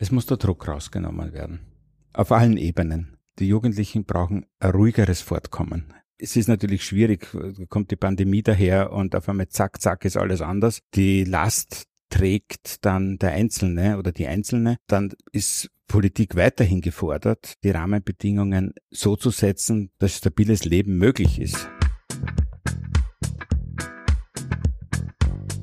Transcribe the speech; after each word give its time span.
Es 0.00 0.12
muss 0.12 0.26
der 0.26 0.36
Druck 0.36 0.68
rausgenommen 0.68 1.32
werden. 1.32 1.58
Auf 2.12 2.30
allen 2.30 2.56
Ebenen. 2.56 3.16
Die 3.40 3.48
Jugendlichen 3.48 4.04
brauchen 4.04 4.46
ein 4.60 4.70
ruhigeres 4.70 5.22
Fortkommen. 5.22 5.92
Es 6.18 6.36
ist 6.36 6.46
natürlich 6.46 6.84
schwierig, 6.84 7.26
kommt 7.68 7.90
die 7.90 7.96
Pandemie 7.96 8.42
daher 8.42 8.92
und 8.92 9.16
auf 9.16 9.28
einmal 9.28 9.48
zack, 9.48 9.80
zack 9.80 10.04
ist 10.04 10.16
alles 10.16 10.40
anders. 10.40 10.78
Die 10.94 11.24
Last 11.24 11.86
trägt 12.10 12.84
dann 12.84 13.18
der 13.18 13.32
Einzelne 13.32 13.98
oder 13.98 14.12
die 14.12 14.28
Einzelne, 14.28 14.76
dann 14.86 15.12
ist 15.32 15.68
Politik 15.88 16.36
weiterhin 16.36 16.80
gefordert, 16.80 17.54
die 17.64 17.70
Rahmenbedingungen 17.70 18.74
so 18.90 19.16
zu 19.16 19.30
setzen, 19.30 19.90
dass 19.98 20.18
stabiles 20.18 20.64
Leben 20.64 20.96
möglich 20.98 21.40
ist. 21.40 21.68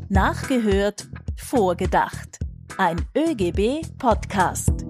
Nachgehört, 0.09 1.07
vorgedacht. 1.37 2.44
Ein 2.77 2.97
ÖGB-Podcast. 3.15 4.85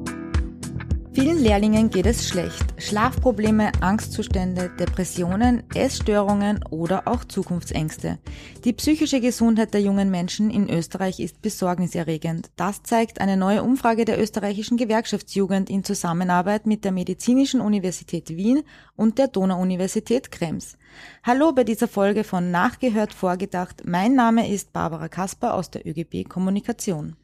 Vielen 1.14 1.38
Lehrlingen 1.38 1.92
geht 1.92 2.08
es 2.08 2.28
schlecht. 2.28 2.74
Schlafprobleme, 2.78 3.72
Angstzustände, 3.80 4.72
Depressionen, 4.80 5.62
Essstörungen 5.76 6.64
oder 6.72 7.08
auch 7.08 7.24
Zukunftsängste. 7.24 8.18
Die 8.64 8.74
psychische 8.74 9.22
Gesundheit 9.22 9.76
der 9.76 9.82
jungen 9.82 10.10
Menschen 10.10 10.50
in 10.50 10.68
Österreich 10.68 11.20
ist 11.20 11.44
besorgniserregend. 11.44 12.50
Das 12.56 12.82
zeigt 12.82 13.22
eine 13.22 13.38
neue 13.38 13.62
Umfrage 13.62 14.04
der 14.04 14.20
österreichischen 14.20 14.78
Gewerkschaftsjugend 14.78 15.70
in 15.70 15.84
Zusammenarbeit 15.84 16.66
mit 16.66 16.86
der 16.86 16.92
Medizinischen 16.92 17.62
Universität 17.62 18.32
Wien 18.36 18.64
und 18.96 19.20
der 19.20 19.28
Donau-Universität 19.28 20.32
Krems. 20.32 20.76
Hallo 21.22 21.52
bei 21.52 21.64
dieser 21.64 21.88
Folge 21.88 22.24
von 22.24 22.50
Nachgehört 22.50 23.14
vorgedacht. 23.14 23.84
Mein 23.86 24.16
Name 24.16 24.52
ist 24.52 24.74
Barbara 24.74 25.08
Kasper 25.08 25.54
aus 25.54 25.70
der 25.70 25.86
ÖGB 25.86 26.28
Kommunikation. 26.28 27.16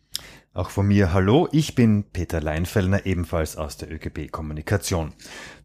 Auch 0.54 0.70
von 0.70 0.88
mir 0.88 1.14
hallo, 1.14 1.48
ich 1.54 1.76
bin 1.76 2.04
Peter 2.12 2.42
Leinfellner, 2.42 3.06
ebenfalls 3.06 3.56
aus 3.56 3.78
der 3.78 3.90
ÖGB 3.90 4.30
Kommunikation. 4.32 5.14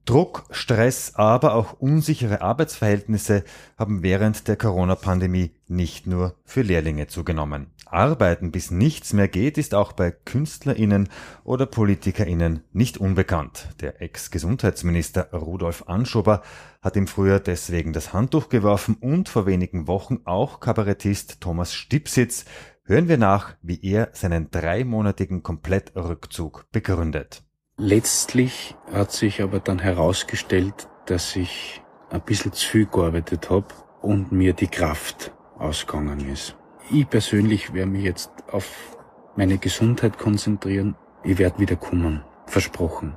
Druck, 0.04 0.44
Stress, 0.52 1.16
aber 1.16 1.56
auch 1.56 1.72
unsichere 1.80 2.40
Arbeitsverhältnisse 2.40 3.42
haben 3.76 4.04
während 4.04 4.46
der 4.46 4.54
Corona-Pandemie 4.54 5.50
nicht 5.66 6.06
nur 6.06 6.36
für 6.44 6.62
Lehrlinge 6.62 7.08
zugenommen. 7.08 7.72
Arbeiten 7.86 8.52
bis 8.52 8.70
nichts 8.70 9.12
mehr 9.12 9.26
geht, 9.26 9.58
ist 9.58 9.74
auch 9.74 9.92
bei 9.92 10.12
KünstlerInnen 10.12 11.08
oder 11.42 11.66
PolitikerInnen 11.66 12.62
nicht 12.72 12.98
unbekannt. 12.98 13.68
Der 13.80 14.00
Ex-Gesundheitsminister 14.00 15.32
Rudolf 15.32 15.84
Anschober 15.88 16.42
hat 16.80 16.96
im 16.96 17.08
Frühjahr 17.08 17.40
deswegen 17.40 17.92
das 17.92 18.12
Handtuch 18.12 18.48
geworfen 18.48 18.96
und 19.00 19.28
vor 19.28 19.46
wenigen 19.46 19.88
Wochen 19.88 20.20
auch 20.24 20.60
Kabarettist 20.60 21.40
Thomas 21.40 21.74
Stipsitz 21.74 22.44
Hören 22.88 23.08
wir 23.08 23.18
nach, 23.18 23.56
wie 23.62 23.80
er 23.82 24.10
seinen 24.12 24.52
dreimonatigen 24.52 25.42
Komplettrückzug 25.42 26.66
begründet. 26.70 27.42
Letztlich 27.76 28.76
hat 28.92 29.10
sich 29.10 29.42
aber 29.42 29.58
dann 29.58 29.80
herausgestellt, 29.80 30.88
dass 31.06 31.34
ich 31.34 31.82
ein 32.10 32.20
bisschen 32.20 32.52
zu 32.52 32.64
viel 32.64 32.86
gearbeitet 32.86 33.50
habe 33.50 33.66
und 34.02 34.30
mir 34.30 34.52
die 34.52 34.68
Kraft 34.68 35.34
ausgegangen 35.58 36.32
ist. 36.32 36.56
Ich 36.88 37.10
persönlich 37.10 37.74
werde 37.74 37.90
mich 37.90 38.04
jetzt 38.04 38.30
auf 38.52 38.96
meine 39.34 39.58
Gesundheit 39.58 40.16
konzentrieren. 40.16 40.94
Ich 41.24 41.38
werde 41.38 41.58
wieder 41.58 41.74
kommen. 41.74 42.22
Versprochen. 42.46 43.16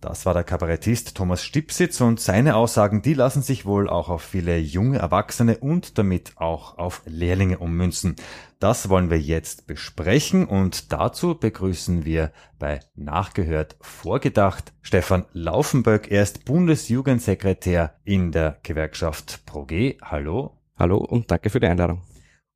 Das 0.00 0.24
war 0.24 0.32
der 0.32 0.44
Kabarettist 0.44 1.14
Thomas 1.14 1.44
Stipsitz 1.44 2.00
und 2.00 2.20
seine 2.20 2.56
Aussagen, 2.56 3.02
die 3.02 3.12
lassen 3.12 3.42
sich 3.42 3.66
wohl 3.66 3.86
auch 3.86 4.08
auf 4.08 4.22
viele 4.22 4.56
junge 4.56 4.98
Erwachsene 4.98 5.58
und 5.58 5.98
damit 5.98 6.32
auch 6.36 6.78
auf 6.78 7.02
Lehrlinge 7.04 7.58
ummünzen. 7.58 8.16
Das 8.60 8.88
wollen 8.88 9.10
wir 9.10 9.20
jetzt 9.20 9.66
besprechen 9.66 10.46
und 10.46 10.90
dazu 10.92 11.34
begrüßen 11.34 12.06
wir 12.06 12.32
bei 12.58 12.80
Nachgehört 12.94 13.76
vorgedacht 13.82 14.72
Stefan 14.80 15.26
Laufenböck. 15.34 16.10
Er 16.10 16.22
ist 16.22 16.46
Bundesjugendsekretär 16.46 17.94
in 18.04 18.32
der 18.32 18.56
Gewerkschaft 18.62 19.44
ProG. 19.44 19.98
Hallo. 20.02 20.56
Hallo 20.78 20.96
und 20.96 21.30
danke 21.30 21.50
für 21.50 21.60
die 21.60 21.66
Einladung. 21.66 22.09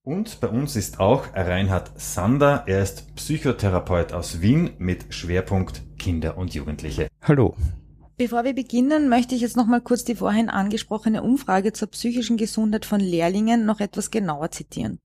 Und 0.07 0.41
bei 0.43 0.49
uns 0.49 0.77
ist 0.77 1.01
auch 1.01 1.33
Reinhard 1.35 1.99
Sander. 1.99 2.65
Er 2.67 2.83
ist 2.83 3.17
Psychotherapeut 3.17 4.13
aus 4.13 4.43
Wien 4.43 4.73
mit 4.77 5.15
Schwerpunkt 5.15 5.81
Kinder 5.99 6.37
und 6.37 6.53
Jugendliche. 6.53 7.09
Hallo. 7.23 7.57
Bevor 8.19 8.45
wir 8.45 8.55
beginnen, 8.55 9.09
möchte 9.09 9.35
ich 9.35 9.41
jetzt 9.41 9.57
noch 9.57 9.67
mal 9.67 9.81
kurz 9.81 10.05
die 10.05 10.17
vorhin 10.17 10.51
angesprochene 10.51 11.23
Umfrage 11.23 11.73
zur 11.73 11.89
psychischen 11.89 12.37
Gesundheit 12.37 12.85
von 12.85 13.01
Lehrlingen 13.01 13.65
noch 13.65 13.81
etwas 13.81 14.11
genauer 14.11 14.51
zitieren. 14.51 15.01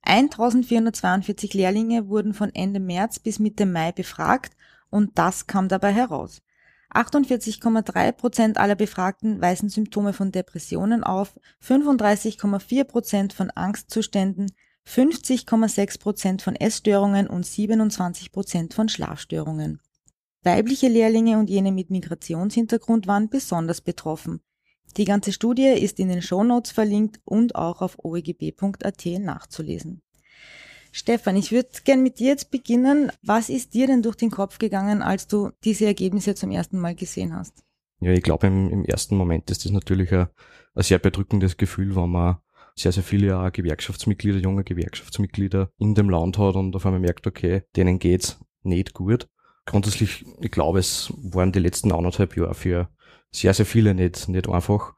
1442 0.00 1.52
Lehrlinge 1.52 2.08
wurden 2.08 2.32
von 2.32 2.48
Ende 2.54 2.80
März 2.80 3.18
bis 3.18 3.38
Mitte 3.38 3.66
Mai 3.66 3.92
befragt 3.92 4.56
und 4.88 5.18
das 5.18 5.46
kam 5.46 5.68
dabei 5.68 5.92
heraus. 5.92 6.40
48,3 6.94 8.12
Prozent 8.12 8.58
aller 8.58 8.74
Befragten 8.74 9.40
weisen 9.40 9.68
Symptome 9.68 10.12
von 10.12 10.32
Depressionen 10.32 11.04
auf, 11.04 11.38
35,4 11.62 12.84
Prozent 12.84 13.32
von 13.32 13.50
Angstzuständen, 13.50 14.50
50,6 14.86 16.00
Prozent 16.00 16.42
von 16.42 16.56
Essstörungen 16.56 17.26
und 17.26 17.44
27 17.44 18.32
Prozent 18.32 18.72
von 18.72 18.88
Schlafstörungen. 18.88 19.80
Weibliche 20.42 20.88
Lehrlinge 20.88 21.38
und 21.38 21.50
jene 21.50 21.72
mit 21.72 21.90
Migrationshintergrund 21.90 23.06
waren 23.06 23.28
besonders 23.28 23.82
betroffen. 23.82 24.40
Die 24.96 25.04
ganze 25.04 25.32
Studie 25.32 25.68
ist 25.68 25.98
in 25.98 26.08
den 26.08 26.22
Shownotes 26.22 26.72
verlinkt 26.72 27.20
und 27.24 27.54
auch 27.54 27.82
auf 27.82 27.98
oegb.at 28.02 29.06
nachzulesen. 29.20 30.00
Stefan, 30.98 31.36
ich 31.36 31.52
würde 31.52 31.68
gern 31.84 32.02
mit 32.02 32.18
dir 32.18 32.26
jetzt 32.26 32.50
beginnen. 32.50 33.12
Was 33.22 33.50
ist 33.50 33.74
dir 33.74 33.86
denn 33.86 34.02
durch 34.02 34.16
den 34.16 34.32
Kopf 34.32 34.58
gegangen, 34.58 35.00
als 35.00 35.28
du 35.28 35.50
diese 35.62 35.86
Ergebnisse 35.86 36.34
zum 36.34 36.50
ersten 36.50 36.80
Mal 36.80 36.96
gesehen 36.96 37.36
hast? 37.36 37.62
Ja, 38.00 38.10
ich 38.10 38.22
glaube, 38.24 38.48
im, 38.48 38.68
im, 38.68 38.84
ersten 38.84 39.16
Moment 39.16 39.48
ist 39.48 39.64
das 39.64 39.70
natürlich 39.70 40.12
ein, 40.12 40.26
ein 40.74 40.82
sehr 40.82 40.98
bedrückendes 40.98 41.56
Gefühl, 41.56 41.94
wenn 41.94 42.10
man 42.10 42.38
sehr, 42.74 42.90
sehr 42.90 43.04
viele 43.04 43.38
auch 43.38 43.52
Gewerkschaftsmitglieder, 43.52 44.38
junge 44.38 44.64
Gewerkschaftsmitglieder 44.64 45.70
in 45.78 45.94
dem 45.94 46.10
Land 46.10 46.36
hat 46.36 46.56
und 46.56 46.74
auf 46.74 46.84
einmal 46.84 47.00
merkt, 47.00 47.28
okay, 47.28 47.62
denen 47.76 48.00
geht's 48.00 48.40
nicht 48.64 48.92
gut. 48.92 49.28
Grundsätzlich, 49.66 50.24
ich 50.40 50.50
glaube, 50.50 50.80
es 50.80 51.12
waren 51.16 51.52
die 51.52 51.60
letzten 51.60 51.92
anderthalb 51.92 52.36
Jahre 52.36 52.54
für 52.54 52.88
sehr, 53.30 53.54
sehr 53.54 53.66
viele 53.66 53.94
nicht, 53.94 54.28
nicht 54.28 54.48
einfach. 54.48 54.94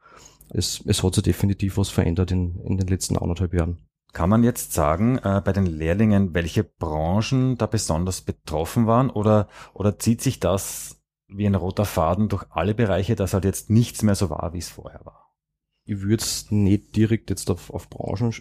Es, 0.49 0.83
es 0.87 1.03
hat 1.03 1.15
sich 1.15 1.25
definitiv 1.25 1.77
was 1.77 1.91
verändert 1.91 2.31
in, 2.31 2.59
in 2.65 2.79
den 2.79 2.87
letzten 2.87 3.19
anderthalb 3.19 3.53
Jahren. 3.53 3.83
Kann 4.13 4.31
man 4.31 4.43
jetzt 4.43 4.73
sagen, 4.73 5.19
äh, 5.19 5.41
bei 5.45 5.53
den 5.53 5.67
Lehrlingen, 5.67 6.35
welche 6.35 6.65
Branchen 6.65 7.57
da 7.57 7.67
besonders 7.67 8.23
betroffen 8.23 8.87
waren 8.87 9.11
oder, 9.11 9.49
oder 9.73 9.99
zieht 9.99 10.21
sich 10.21 10.41
das 10.41 11.01
wie 11.29 11.47
ein 11.47 11.55
roter 11.55 11.85
Faden 11.85 12.29
durch 12.29 12.45
alle 12.51 12.75
Bereiche, 12.75 13.15
dass 13.15 13.35
halt 13.35 13.45
jetzt 13.45 13.71
nichts 13.71 14.03
mehr 14.03 14.17
so 14.17 14.31
war, 14.31 14.53
wie 14.53 14.59
es 14.59 14.69
vorher 14.69 15.05
war? 15.05 15.37
Ich 15.85 16.01
würde 16.01 16.23
es 16.23 16.51
nicht 16.51 16.97
direkt 16.97 17.31
jetzt 17.31 17.51
auf, 17.51 17.71
auf 17.71 17.89
Branchen 17.89 18.33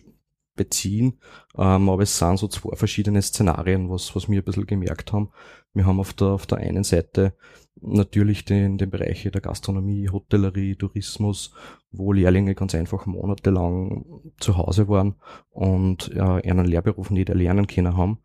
beziehen, 0.55 1.19
ähm, 1.55 1.87
aber 1.87 2.03
es 2.03 2.17
sind 2.17 2.37
so 2.37 2.47
zwei 2.47 2.75
verschiedene 2.75 3.21
Szenarien, 3.21 3.89
was, 3.89 4.15
was 4.15 4.27
wir 4.27 4.41
ein 4.41 4.43
bisschen 4.43 4.65
gemerkt 4.65 5.13
haben. 5.13 5.31
Wir 5.73 5.85
haben 5.85 5.99
auf 5.99 6.13
der, 6.13 6.27
auf 6.29 6.47
der 6.47 6.57
einen 6.57 6.83
Seite 6.83 7.33
natürlich 7.79 8.43
den, 8.43 8.77
den 8.77 8.89
Bereiche 8.89 9.31
der 9.31 9.41
Gastronomie, 9.41 10.09
Hotellerie, 10.09 10.75
Tourismus, 10.75 11.53
wo 11.91 12.11
Lehrlinge 12.11 12.55
ganz 12.55 12.75
einfach 12.75 13.05
monatelang 13.05 14.05
zu 14.39 14.57
Hause 14.57 14.87
waren 14.87 15.15
und 15.51 16.11
äh, 16.15 16.19
einen 16.21 16.65
Lehrberuf 16.65 17.09
nicht 17.09 17.29
erlernen 17.29 17.67
können 17.67 17.97
haben. 17.97 18.19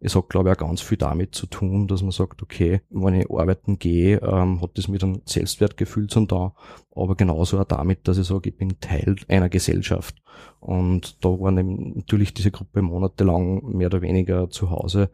Es 0.00 0.14
hat, 0.14 0.28
glaube 0.28 0.48
ich, 0.48 0.54
auch 0.54 0.60
ganz 0.60 0.80
viel 0.80 0.96
damit 0.96 1.34
zu 1.34 1.46
tun, 1.46 1.88
dass 1.88 2.02
man 2.02 2.12
sagt, 2.12 2.40
okay, 2.40 2.82
wenn 2.88 3.14
ich 3.14 3.30
arbeiten 3.30 3.80
gehe, 3.80 4.18
ähm, 4.22 4.62
hat 4.62 4.70
das 4.74 4.86
mit 4.86 5.02
einem 5.02 5.22
Selbstwertgefühl 5.24 6.06
zum 6.06 6.28
da, 6.28 6.54
aber 6.94 7.16
genauso 7.16 7.58
auch 7.58 7.64
damit, 7.64 8.06
dass 8.06 8.18
ich 8.18 8.26
sage, 8.26 8.50
ich 8.50 8.56
bin 8.56 8.78
Teil 8.78 9.16
einer 9.26 9.48
Gesellschaft. 9.48 10.22
Und 10.60 11.24
da 11.24 11.30
waren 11.30 11.94
natürlich 11.96 12.32
diese 12.32 12.52
Gruppe 12.52 12.80
monatelang 12.80 13.76
mehr 13.76 13.88
oder 13.88 14.02
weniger 14.02 14.48
zu 14.50 14.70
Hause 14.70 15.10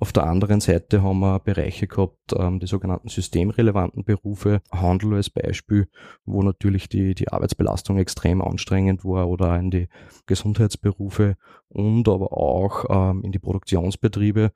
auf 0.00 0.12
der 0.12 0.24
anderen 0.24 0.60
Seite 0.60 1.02
haben 1.02 1.20
wir 1.20 1.40
Bereiche 1.40 1.88
gehabt, 1.88 2.32
ähm, 2.36 2.60
die 2.60 2.66
sogenannten 2.66 3.08
systemrelevanten 3.08 4.04
Berufe, 4.04 4.60
Handel 4.70 5.14
als 5.14 5.28
Beispiel, 5.28 5.88
wo 6.24 6.42
natürlich 6.42 6.88
die, 6.88 7.14
die 7.14 7.28
Arbeitsbelastung 7.28 7.98
extrem 7.98 8.40
anstrengend 8.40 9.04
war 9.04 9.28
oder 9.28 9.58
in 9.58 9.70
die 9.70 9.88
Gesundheitsberufe 10.26 11.36
und 11.68 12.08
aber 12.08 12.32
auch 12.32 12.84
ähm, 12.88 13.24
in 13.24 13.32
die 13.32 13.40
Produktionsbetriebe. 13.40 14.52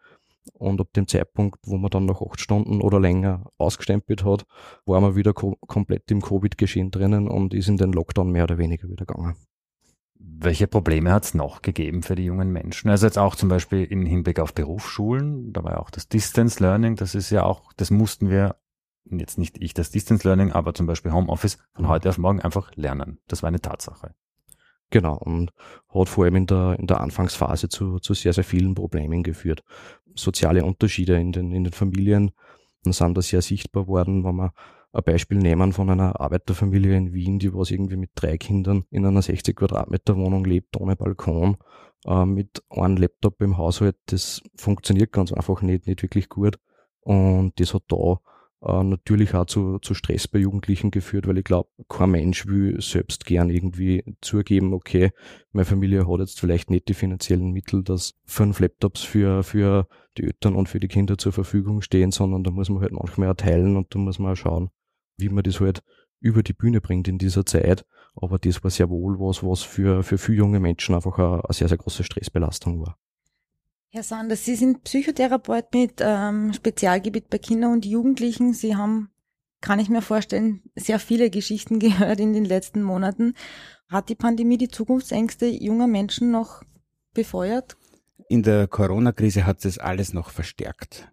Und 0.54 0.80
ab 0.80 0.88
dem 0.94 1.06
Zeitpunkt, 1.06 1.60
wo 1.64 1.76
man 1.76 1.90
dann 1.90 2.04
noch 2.04 2.20
acht 2.20 2.40
Stunden 2.40 2.80
oder 2.80 2.98
länger 2.98 3.44
ausgestempelt 3.58 4.24
hat, 4.24 4.44
war 4.86 5.00
man 5.00 5.14
wieder 5.14 5.32
ko 5.32 5.56
komplett 5.68 6.10
im 6.10 6.20
Covid-Geschehen 6.20 6.90
drinnen 6.90 7.28
und 7.28 7.54
ist 7.54 7.68
in 7.68 7.76
den 7.76 7.92
Lockdown 7.92 8.30
mehr 8.30 8.44
oder 8.44 8.58
weniger 8.58 8.88
wieder 8.88 9.06
gegangen. 9.06 9.36
Welche 10.24 10.66
Probleme 10.66 11.12
hat 11.12 11.24
es 11.24 11.34
noch 11.34 11.62
gegeben 11.62 12.02
für 12.02 12.14
die 12.14 12.24
jungen 12.24 12.50
Menschen? 12.50 12.90
Also 12.90 13.06
jetzt 13.06 13.18
auch 13.18 13.34
zum 13.34 13.48
Beispiel 13.48 13.84
im 13.84 14.06
Hinblick 14.06 14.38
auf 14.38 14.54
Berufsschulen, 14.54 15.52
da 15.52 15.64
war 15.64 15.72
ja 15.72 15.78
auch 15.78 15.90
das 15.90 16.08
Distance 16.08 16.62
Learning, 16.62 16.96
das 16.96 17.14
ist 17.14 17.30
ja 17.30 17.44
auch, 17.44 17.72
das 17.76 17.90
mussten 17.90 18.30
wir, 18.30 18.56
jetzt 19.04 19.38
nicht 19.38 19.56
ich 19.60 19.74
das 19.74 19.90
Distance 19.90 20.26
Learning, 20.26 20.52
aber 20.52 20.74
zum 20.74 20.86
Beispiel 20.86 21.12
Homeoffice 21.12 21.58
von 21.74 21.88
heute 21.88 22.08
auf 22.08 22.18
morgen 22.18 22.40
einfach 22.40 22.74
lernen. 22.76 23.18
Das 23.26 23.42
war 23.42 23.48
eine 23.48 23.60
Tatsache. 23.60 24.14
Genau, 24.90 25.16
und 25.16 25.52
hat 25.88 26.08
vor 26.08 26.24
allem 26.24 26.36
in 26.36 26.46
der, 26.46 26.76
in 26.78 26.86
der 26.86 27.00
Anfangsphase 27.00 27.68
zu, 27.68 27.98
zu 27.98 28.12
sehr, 28.14 28.32
sehr 28.32 28.44
vielen 28.44 28.74
Problemen 28.74 29.22
geführt. 29.22 29.62
Soziale 30.14 30.64
Unterschiede 30.64 31.18
in 31.18 31.32
den, 31.32 31.50
in 31.52 31.64
den 31.64 31.72
Familien 31.72 32.32
sind 32.84 33.16
da 33.16 33.22
sehr 33.22 33.42
sichtbar 33.42 33.86
worden, 33.86 34.22
wenn 34.24 34.36
man 34.36 34.50
ein 34.92 35.02
Beispiel 35.04 35.38
nehmen 35.38 35.72
von 35.72 35.88
einer 35.90 36.20
Arbeiterfamilie 36.20 36.96
in 36.96 37.12
Wien, 37.12 37.38
die 37.38 37.54
was 37.54 37.70
irgendwie 37.70 37.96
mit 37.96 38.10
drei 38.14 38.36
Kindern 38.36 38.84
in 38.90 39.06
einer 39.06 39.22
60 39.22 39.56
Quadratmeter 39.56 40.16
Wohnung 40.16 40.44
lebt, 40.44 40.76
ohne 40.76 40.96
Balkon, 40.96 41.56
äh, 42.06 42.24
mit 42.26 42.62
einem 42.68 42.96
Laptop 42.96 43.40
im 43.40 43.56
Haushalt. 43.56 43.96
Das 44.06 44.42
funktioniert 44.56 45.12
ganz 45.12 45.32
einfach 45.32 45.62
nicht, 45.62 45.86
nicht 45.86 46.02
wirklich 46.02 46.28
gut. 46.28 46.58
Und 47.00 47.58
das 47.58 47.74
hat 47.74 47.84
da 47.88 48.20
äh, 48.64 48.84
natürlich 48.84 49.34
auch 49.34 49.46
zu, 49.46 49.78
zu 49.80 49.94
Stress 49.94 50.28
bei 50.28 50.38
Jugendlichen 50.38 50.90
geführt, 50.90 51.26
weil 51.26 51.38
ich 51.38 51.44
glaube, 51.44 51.70
kein 51.88 52.10
Mensch 52.10 52.46
will 52.46 52.80
selbst 52.80 53.24
gern 53.24 53.50
irgendwie 53.50 54.04
zugeben, 54.20 54.72
okay, 54.72 55.10
meine 55.52 55.64
Familie 55.64 56.06
hat 56.06 56.20
jetzt 56.20 56.38
vielleicht 56.38 56.70
nicht 56.70 56.88
die 56.88 56.94
finanziellen 56.94 57.50
Mittel, 57.50 57.82
dass 57.82 58.14
fünf 58.24 58.60
Laptops 58.60 59.02
für, 59.02 59.42
für 59.42 59.88
die 60.16 60.24
Eltern 60.24 60.54
und 60.54 60.68
für 60.68 60.80
die 60.80 60.88
Kinder 60.88 61.18
zur 61.18 61.32
Verfügung 61.32 61.82
stehen, 61.82 62.12
sondern 62.12 62.44
da 62.44 62.50
muss 62.50 62.68
man 62.68 62.82
halt 62.82 62.92
manchmal 62.92 63.30
auch 63.30 63.36
teilen 63.36 63.76
und 63.76 63.94
da 63.94 63.98
muss 63.98 64.18
man 64.18 64.32
auch 64.32 64.36
schauen, 64.36 64.70
wie 65.16 65.28
man 65.28 65.44
das 65.44 65.60
halt 65.60 65.82
über 66.20 66.42
die 66.42 66.52
Bühne 66.52 66.80
bringt 66.80 67.08
in 67.08 67.18
dieser 67.18 67.44
Zeit. 67.44 67.84
Aber 68.14 68.38
das 68.38 68.62
war 68.62 68.70
sehr 68.70 68.90
wohl 68.90 69.18
was, 69.18 69.42
was 69.42 69.62
für, 69.62 70.02
für 70.02 70.18
viele 70.18 70.38
junge 70.38 70.60
Menschen 70.60 70.94
einfach 70.94 71.18
eine, 71.18 71.44
eine 71.44 71.54
sehr, 71.54 71.68
sehr 71.68 71.78
große 71.78 72.04
Stressbelastung 72.04 72.80
war. 72.80 72.98
Herr 73.90 74.02
Sanders, 74.02 74.44
Sie 74.44 74.54
sind 74.54 74.84
Psychotherapeut 74.84 75.74
mit 75.74 75.94
ähm, 76.00 76.52
Spezialgebiet 76.54 77.28
bei 77.28 77.38
Kindern 77.38 77.72
und 77.72 77.84
Jugendlichen. 77.84 78.54
Sie 78.54 78.74
haben, 78.74 79.10
kann 79.60 79.78
ich 79.78 79.90
mir 79.90 80.00
vorstellen, 80.00 80.62
sehr 80.74 80.98
viele 80.98 81.28
Geschichten 81.28 81.78
gehört 81.78 82.20
in 82.20 82.32
den 82.32 82.44
letzten 82.44 82.82
Monaten. 82.82 83.34
Hat 83.88 84.08
die 84.08 84.14
Pandemie 84.14 84.56
die 84.56 84.68
Zukunftsängste 84.68 85.46
junger 85.46 85.86
Menschen 85.86 86.30
noch 86.30 86.62
befeuert? 87.12 87.76
In 88.28 88.42
der 88.42 88.66
Corona-Krise 88.66 89.44
hat 89.44 89.62
es 89.66 89.76
alles 89.76 90.14
noch 90.14 90.30
verstärkt. 90.30 91.12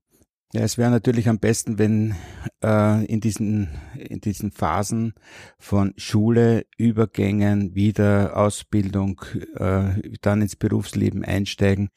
Ja, 0.52 0.62
es 0.62 0.80
wäre 0.80 0.90
natürlich 0.90 1.30
am 1.30 1.38
besten, 1.38 1.78
wenn 1.78 2.16
äh, 2.64 3.06
in 3.06 3.20
diesen 3.20 3.70
in 3.96 4.20
diesen 4.20 4.52
Phasen 4.52 5.14
von 5.60 5.94
Schule, 5.96 6.66
Übergängen, 6.76 7.76
wieder 7.76 8.36
Ausbildung, 8.36 9.22
äh, 9.56 10.18
dann 10.22 10.42
ins 10.42 10.56
Berufsleben 10.56 11.24
einsteigen, 11.24 11.90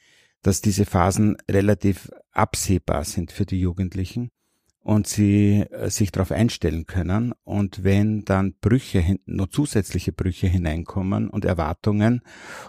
dass 0.42 0.60
diese 0.60 0.84
Phasen 0.84 1.38
relativ 1.50 2.10
absehbar 2.32 3.04
sind 3.04 3.32
für 3.32 3.46
die 3.46 3.58
Jugendlichen 3.58 4.30
und 4.80 5.06
sie 5.06 5.60
äh, 5.70 5.88
sich 5.88 6.12
darauf 6.12 6.30
einstellen 6.30 6.86
können. 6.86 7.32
Und 7.44 7.84
wenn 7.84 8.26
dann 8.26 8.56
Brüche, 8.60 9.16
noch 9.24 9.46
zusätzliche 9.46 10.12
Brüche 10.12 10.48
hineinkommen 10.48 11.30
und 11.30 11.46
Erwartungen 11.46 12.20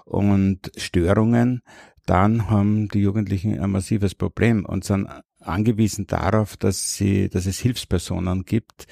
und 0.06 0.71
Störungen, 0.77 1.62
dann 2.06 2.50
haben 2.50 2.88
die 2.89 3.00
Jugendlichen 3.00 3.59
ein 3.59 3.71
massives 3.71 4.15
Problem 4.15 4.65
und 4.65 4.83
sind 4.83 5.07
angewiesen 5.44 6.07
darauf, 6.07 6.57
dass 6.57 6.95
sie, 6.95 7.30
dass 7.30 7.45
es 7.45 7.60
Hilfspersonen 7.60 8.45
gibt, 8.45 8.88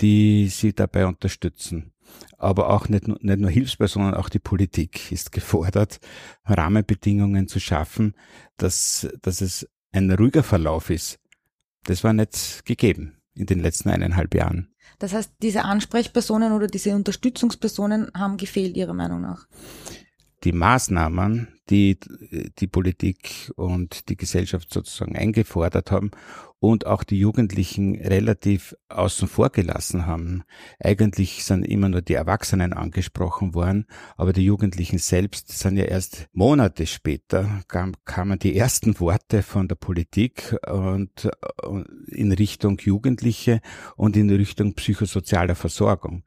die 0.00 0.48
sie 0.48 0.72
dabei 0.72 1.06
unterstützen 1.06 1.92
aber 2.38 2.70
auch 2.70 2.88
nicht, 2.88 3.08
nicht 3.08 3.40
nur 3.40 3.50
Hilfspersonen, 3.50 4.14
auch 4.14 4.28
die 4.28 4.38
Politik 4.38 5.10
ist 5.12 5.32
gefordert, 5.32 6.00
Rahmenbedingungen 6.44 7.48
zu 7.48 7.60
schaffen, 7.60 8.14
dass, 8.56 9.08
dass 9.22 9.40
es 9.40 9.68
ein 9.92 10.10
ruhiger 10.10 10.42
Verlauf 10.42 10.90
ist. 10.90 11.18
Das 11.84 12.04
war 12.04 12.12
nicht 12.12 12.64
gegeben 12.64 13.16
in 13.34 13.46
den 13.46 13.60
letzten 13.60 13.90
eineinhalb 13.90 14.34
Jahren. 14.34 14.74
Das 14.98 15.12
heißt, 15.12 15.32
diese 15.42 15.64
Ansprechpersonen 15.64 16.52
oder 16.52 16.66
diese 16.66 16.94
Unterstützungspersonen 16.94 18.10
haben 18.14 18.36
gefehlt, 18.36 18.76
Ihrer 18.76 18.94
Meinung 18.94 19.20
nach? 19.20 19.46
Die 20.46 20.52
Maßnahmen, 20.52 21.48
die 21.70 21.98
die 22.60 22.68
Politik 22.68 23.50
und 23.56 24.08
die 24.08 24.16
Gesellschaft 24.16 24.72
sozusagen 24.72 25.16
eingefordert 25.16 25.90
haben, 25.90 26.12
und 26.60 26.86
auch 26.86 27.02
die 27.02 27.18
Jugendlichen 27.18 27.96
relativ 27.96 28.76
außen 28.88 29.26
vor 29.26 29.50
gelassen 29.50 30.06
haben. 30.06 30.44
Eigentlich 30.78 31.44
sind 31.44 31.64
immer 31.64 31.88
nur 31.88 32.00
die 32.00 32.14
Erwachsenen 32.14 32.72
angesprochen 32.72 33.54
worden, 33.54 33.86
aber 34.16 34.32
die 34.32 34.44
Jugendlichen 34.44 34.98
selbst 34.98 35.48
sind 35.48 35.76
ja 35.76 35.84
erst 35.84 36.28
Monate 36.32 36.86
später 36.86 37.62
kam, 37.66 37.94
kamen 38.04 38.38
die 38.38 38.56
ersten 38.56 39.00
Worte 39.00 39.42
von 39.42 39.66
der 39.66 39.74
Politik 39.74 40.56
und 40.70 41.28
in 42.06 42.30
Richtung 42.30 42.78
Jugendliche 42.78 43.60
und 43.96 44.16
in 44.16 44.30
Richtung 44.30 44.74
psychosozialer 44.74 45.56
Versorgung. 45.56 46.22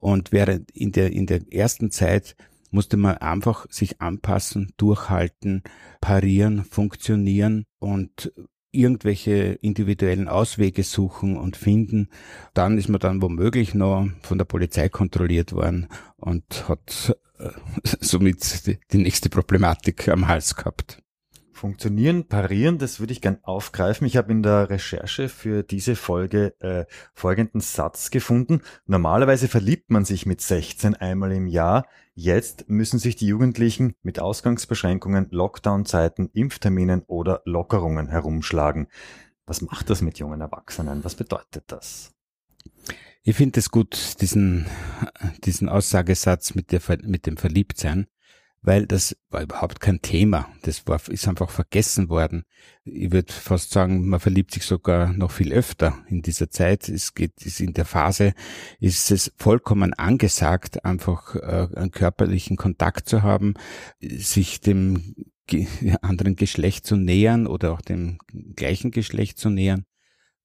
Und 0.00 0.32
während 0.32 0.72
in 0.72 0.90
der, 0.90 1.12
in 1.12 1.26
der 1.26 1.42
ersten 1.52 1.92
Zeit 1.92 2.34
musste 2.72 2.96
man 2.96 3.18
einfach 3.18 3.66
sich 3.70 4.00
anpassen, 4.00 4.72
durchhalten, 4.76 5.62
parieren, 6.00 6.64
funktionieren 6.64 7.64
und 7.78 8.32
irgendwelche 8.72 9.58
individuellen 9.60 10.28
Auswege 10.28 10.82
suchen 10.82 11.36
und 11.36 11.56
finden. 11.56 12.08
Dann 12.54 12.78
ist 12.78 12.88
man 12.88 13.00
dann 13.00 13.22
womöglich 13.22 13.74
noch 13.74 14.08
von 14.22 14.38
der 14.38 14.46
Polizei 14.46 14.88
kontrolliert 14.88 15.52
worden 15.52 15.88
und 16.16 16.68
hat 16.68 17.16
äh, 17.38 17.50
somit 18.00 18.66
die, 18.66 18.78
die 18.90 18.98
nächste 18.98 19.28
Problematik 19.28 20.08
am 20.08 20.26
Hals 20.26 20.56
gehabt. 20.56 21.01
Funktionieren, 21.62 22.26
parieren, 22.26 22.78
das 22.78 22.98
würde 22.98 23.12
ich 23.12 23.20
gern 23.20 23.38
aufgreifen. 23.44 24.04
Ich 24.04 24.16
habe 24.16 24.32
in 24.32 24.42
der 24.42 24.68
Recherche 24.68 25.28
für 25.28 25.62
diese 25.62 25.94
Folge 25.94 26.56
äh, 26.58 26.86
folgenden 27.14 27.60
Satz 27.60 28.10
gefunden. 28.10 28.62
Normalerweise 28.86 29.46
verliebt 29.46 29.88
man 29.88 30.04
sich 30.04 30.26
mit 30.26 30.40
16 30.40 30.96
einmal 30.96 31.30
im 31.30 31.46
Jahr. 31.46 31.86
Jetzt 32.16 32.68
müssen 32.68 32.98
sich 32.98 33.14
die 33.14 33.28
Jugendlichen 33.28 33.94
mit 34.02 34.18
Ausgangsbeschränkungen, 34.18 35.28
Lockdown-Zeiten, 35.30 36.30
Impfterminen 36.32 37.02
oder 37.06 37.42
Lockerungen 37.44 38.08
herumschlagen. 38.08 38.88
Was 39.46 39.62
macht 39.62 39.88
das 39.88 40.02
mit 40.02 40.18
jungen 40.18 40.40
Erwachsenen? 40.40 41.04
Was 41.04 41.14
bedeutet 41.14 41.62
das? 41.68 42.12
Ich 43.22 43.36
finde 43.36 43.60
es 43.60 43.70
gut, 43.70 44.20
diesen, 44.20 44.66
diesen 45.44 45.68
Aussagesatz 45.68 46.56
mit, 46.56 46.72
der, 46.72 46.80
mit 47.04 47.26
dem 47.26 47.36
Verliebtsein, 47.36 48.08
weil 48.62 48.86
das 48.86 49.16
war 49.28 49.42
überhaupt 49.42 49.80
kein 49.80 50.00
Thema. 50.00 50.48
Das 50.62 50.86
war, 50.86 51.00
ist 51.08 51.26
einfach 51.26 51.50
vergessen 51.50 52.08
worden. 52.08 52.44
Ich 52.84 53.10
würde 53.10 53.32
fast 53.32 53.72
sagen, 53.72 54.08
man 54.08 54.20
verliebt 54.20 54.52
sich 54.52 54.64
sogar 54.64 55.12
noch 55.12 55.32
viel 55.32 55.52
öfter 55.52 55.98
in 56.08 56.22
dieser 56.22 56.50
Zeit. 56.50 56.88
Es 56.88 57.14
geht, 57.14 57.44
ist 57.44 57.60
in 57.60 57.74
der 57.74 57.84
Phase, 57.84 58.34
ist 58.78 59.10
es 59.10 59.32
vollkommen 59.36 59.94
angesagt, 59.94 60.84
einfach 60.84 61.34
äh, 61.34 61.68
einen 61.74 61.90
körperlichen 61.90 62.56
Kontakt 62.56 63.08
zu 63.08 63.22
haben, 63.22 63.54
sich 64.00 64.60
dem 64.60 65.16
anderen 66.02 66.36
Geschlecht 66.36 66.86
zu 66.86 66.96
nähern 66.96 67.48
oder 67.48 67.72
auch 67.72 67.80
dem 67.80 68.18
gleichen 68.54 68.92
Geschlecht 68.92 69.38
zu 69.38 69.50
nähern. 69.50 69.84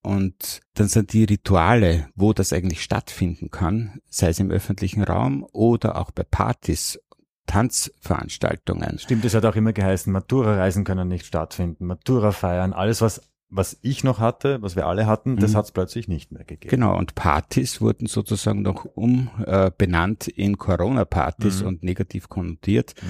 Und 0.01 0.61
dann 0.73 0.87
sind 0.87 1.11
die 1.13 1.25
Rituale, 1.25 2.09
wo 2.15 2.31
das 2.31 2.53
eigentlich 2.53 2.81
stattfinden 2.81 3.51
kann, 3.51 3.99
sei 4.09 4.30
es 4.30 4.39
im 4.39 4.51
öffentlichen 4.51 5.03
Raum 5.03 5.45
oder 5.51 5.97
auch 5.97 6.11
bei 6.11 6.23
Partys 6.23 6.99
Tanzveranstaltungen. 7.47 8.99
Stimmt, 8.99 9.25
es 9.25 9.33
hat 9.33 9.45
auch 9.45 9.56
immer 9.56 9.73
geheißen, 9.73 10.13
Matura-Reisen 10.13 10.83
können 10.83 11.07
nicht 11.07 11.25
stattfinden, 11.25 11.87
Matura 11.87 12.31
feiern, 12.31 12.73
alles 12.73 13.01
was 13.01 13.21
was 13.49 13.77
ich 13.81 14.04
noch 14.04 14.19
hatte, 14.19 14.61
was 14.61 14.75
wir 14.75 14.87
alle 14.87 15.07
hatten, 15.07 15.33
mhm. 15.33 15.39
das 15.39 15.56
hat 15.56 15.66
es 15.66 15.71
plötzlich 15.71 16.07
nicht 16.07 16.31
mehr 16.31 16.44
gegeben. 16.44 16.69
Genau, 16.69 16.97
und 16.97 17.16
Partys 17.16 17.80
wurden 17.80 18.07
sozusagen 18.07 18.61
noch 18.61 18.85
umbenannt 18.85 20.27
äh, 20.27 20.31
in 20.31 20.57
Corona-Partys 20.57 21.61
mhm. 21.61 21.68
und 21.68 21.83
negativ 21.83 22.27
konnotiert. 22.27 22.94
Mhm. 23.01 23.07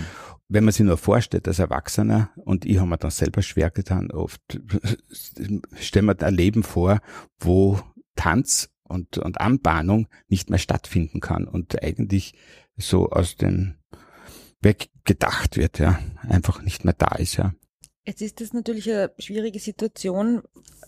Wenn 0.50 0.64
man 0.64 0.74
sich 0.74 0.86
nur 0.86 0.98
vorstellt, 0.98 1.48
als 1.48 1.60
Erwachsener, 1.60 2.30
und 2.36 2.66
ich 2.66 2.78
habe 2.78 2.88
mir 2.88 2.98
dann 2.98 3.12
selber 3.12 3.42
schwer 3.42 3.72
getan, 3.72 4.12
oft 4.12 4.42
stellen 5.76 6.06
wir 6.06 6.22
ein 6.22 6.34
Leben 6.34 6.64
vor, 6.64 7.00
wo 7.40 7.80
Tanz 8.16 8.70
und, 8.84 9.18
und 9.18 9.42
Anbahnung 9.42 10.08
nicht 10.30 10.50
mehr 10.50 10.60
stattfinden 10.60 11.20
kann 11.20 11.46
und 11.46 11.82
eigentlich 11.84 12.36
so 12.78 13.10
aus 13.10 13.36
dem 13.36 13.77
weggedacht 14.62 15.58
wird, 15.58 15.80
ja, 15.80 16.00
einfach 16.28 16.62
nicht 16.62 16.86
mehr 16.86 16.96
da 16.98 17.16
ist, 17.16 17.38
ja. 17.38 17.54
Jetzt 18.06 18.22
ist 18.22 18.40
das 18.40 18.54
natürlich 18.54 18.90
eine 18.90 19.12
schwierige 19.20 19.60
Situation, 19.60 20.42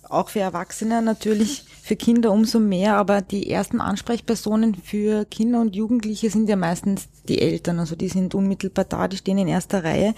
auch 0.03 0.29
für 0.29 0.39
Erwachsene 0.39 1.01
natürlich, 1.01 1.63
für 1.63 1.97
Kinder 1.97 2.31
umso 2.31 2.59
mehr, 2.59 2.95
aber 2.95 3.21
die 3.21 3.49
ersten 3.49 3.81
Ansprechpersonen 3.81 4.73
für 4.75 5.25
Kinder 5.25 5.59
und 5.59 5.75
Jugendliche 5.75 6.29
sind 6.29 6.47
ja 6.47 6.55
meistens 6.55 7.09
die 7.27 7.41
Eltern, 7.41 7.79
also 7.79 7.97
die 7.97 8.07
sind 8.07 8.35
unmittelbar 8.35 8.85
da, 8.85 9.09
die 9.09 9.17
stehen 9.17 9.37
in 9.37 9.49
erster 9.49 9.83
Reihe. 9.83 10.15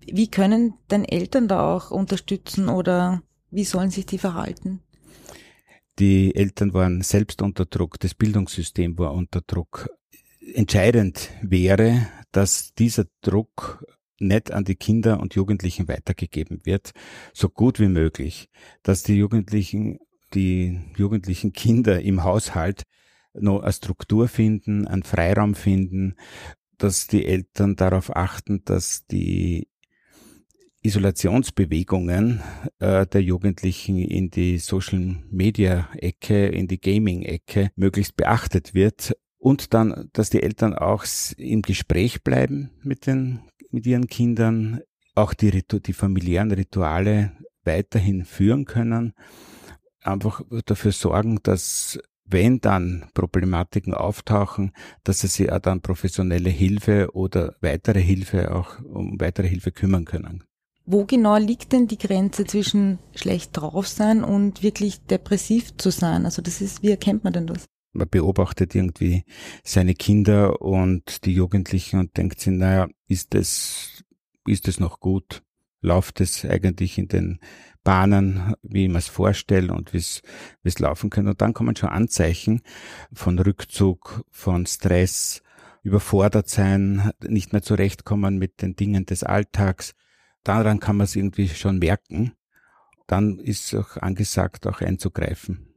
Wie 0.00 0.30
können 0.30 0.74
denn 0.90 1.04
Eltern 1.04 1.46
da 1.46 1.74
auch 1.74 1.90
unterstützen 1.90 2.70
oder 2.70 3.22
wie 3.50 3.64
sollen 3.64 3.90
sich 3.90 4.06
die 4.06 4.18
verhalten? 4.18 4.80
Die 5.98 6.34
Eltern 6.34 6.74
waren 6.74 7.02
selbst 7.02 7.42
unter 7.42 7.66
Druck, 7.66 8.00
das 8.00 8.14
Bildungssystem 8.14 8.98
war 8.98 9.12
unter 9.12 9.42
Druck. 9.42 9.90
Entscheidend 10.54 11.30
wäre, 11.42 12.08
dass 12.34 12.74
dieser 12.74 13.04
Druck 13.22 13.86
nicht 14.18 14.50
an 14.50 14.64
die 14.64 14.74
Kinder 14.74 15.20
und 15.20 15.34
Jugendlichen 15.34 15.88
weitergegeben 15.88 16.60
wird, 16.64 16.90
so 17.32 17.48
gut 17.48 17.78
wie 17.78 17.88
möglich, 17.88 18.48
dass 18.82 19.02
die 19.04 19.14
Jugendlichen, 19.14 19.98
die 20.34 20.80
jugendlichen 20.96 21.52
Kinder 21.52 22.00
im 22.02 22.24
Haushalt 22.24 22.82
noch 23.34 23.62
eine 23.62 23.72
Struktur 23.72 24.28
finden, 24.28 24.86
einen 24.86 25.04
Freiraum 25.04 25.54
finden, 25.54 26.16
dass 26.76 27.06
die 27.06 27.24
Eltern 27.24 27.76
darauf 27.76 28.14
achten, 28.14 28.64
dass 28.64 29.06
die 29.06 29.68
Isolationsbewegungen 30.82 32.42
äh, 32.78 33.06
der 33.06 33.22
Jugendlichen 33.22 33.98
in 33.98 34.30
die 34.30 34.58
Social 34.58 35.16
Media 35.30 35.88
Ecke, 35.96 36.46
in 36.46 36.66
die 36.66 36.80
Gaming 36.80 37.22
Ecke 37.22 37.70
möglichst 37.76 38.16
beachtet 38.16 38.74
wird 38.74 39.14
und 39.44 39.74
dann, 39.74 40.08
dass 40.14 40.30
die 40.30 40.42
Eltern 40.42 40.72
auch 40.72 41.04
im 41.36 41.60
Gespräch 41.60 42.24
bleiben 42.24 42.70
mit 42.82 43.06
den 43.06 43.42
mit 43.70 43.84
ihren 43.84 44.06
Kindern, 44.06 44.80
auch 45.14 45.34
die, 45.34 45.62
die 45.68 45.92
familiären 45.92 46.50
Rituale 46.50 47.32
weiterhin 47.62 48.24
führen 48.24 48.64
können, 48.64 49.12
einfach 50.00 50.40
dafür 50.64 50.92
sorgen, 50.92 51.40
dass 51.42 51.98
wenn 52.24 52.62
dann 52.62 53.10
Problematiken 53.12 53.92
auftauchen, 53.92 54.72
dass 55.02 55.18
sie 55.18 55.26
sich 55.26 55.52
auch 55.52 55.58
dann 55.58 55.82
professionelle 55.82 56.48
Hilfe 56.48 57.10
oder 57.12 57.54
weitere 57.60 58.00
Hilfe 58.00 58.54
auch 58.54 58.80
um 58.80 59.20
weitere 59.20 59.48
Hilfe 59.48 59.72
kümmern 59.72 60.06
können. 60.06 60.44
Wo 60.86 61.04
genau 61.04 61.36
liegt 61.36 61.72
denn 61.72 61.86
die 61.86 61.98
Grenze 61.98 62.46
zwischen 62.46 62.98
schlecht 63.14 63.50
drauf 63.54 63.88
sein 63.88 64.24
und 64.24 64.62
wirklich 64.62 65.04
depressiv 65.04 65.76
zu 65.76 65.90
sein? 65.90 66.24
Also 66.24 66.40
das 66.40 66.62
ist, 66.62 66.82
wie 66.82 66.90
erkennt 66.90 67.24
man 67.24 67.34
denn 67.34 67.46
das? 67.46 67.66
Man 67.94 68.08
beobachtet 68.08 68.74
irgendwie 68.74 69.24
seine 69.62 69.94
Kinder 69.94 70.60
und 70.60 71.24
die 71.24 71.32
Jugendlichen 71.32 72.00
und 72.00 72.16
denkt 72.16 72.40
sich, 72.40 72.52
naja, 72.52 72.88
ist 73.08 73.34
es, 73.34 74.04
ist 74.46 74.68
es 74.68 74.80
noch 74.80 75.00
gut? 75.00 75.42
Läuft 75.80 76.20
es 76.20 76.44
eigentlich 76.44 76.98
in 76.98 77.08
den 77.08 77.38
Bahnen, 77.84 78.54
wie 78.62 78.88
man 78.88 78.98
es 78.98 79.08
vorstellt 79.08 79.70
und 79.70 79.92
wie 79.92 79.98
es 79.98 80.78
laufen 80.78 81.10
kann. 81.10 81.28
Und 81.28 81.40
dann 81.40 81.52
kommen 81.54 81.76
schon 81.76 81.90
Anzeichen 81.90 82.62
von 83.12 83.38
Rückzug, 83.38 84.24
von 84.30 84.66
Stress, 84.66 85.42
überfordert 85.82 86.48
sein, 86.48 87.12
nicht 87.22 87.52
mehr 87.52 87.62
zurechtkommen 87.62 88.38
mit 88.38 88.62
den 88.62 88.74
Dingen 88.74 89.06
des 89.06 89.22
Alltags. 89.22 89.94
Daran 90.42 90.80
kann 90.80 90.96
man 90.96 91.04
es 91.04 91.14
irgendwie 91.14 91.48
schon 91.48 91.78
merken. 91.78 92.32
Dann 93.06 93.38
ist 93.38 93.74
auch 93.74 93.98
angesagt, 93.98 94.66
auch 94.66 94.80
einzugreifen. 94.80 95.73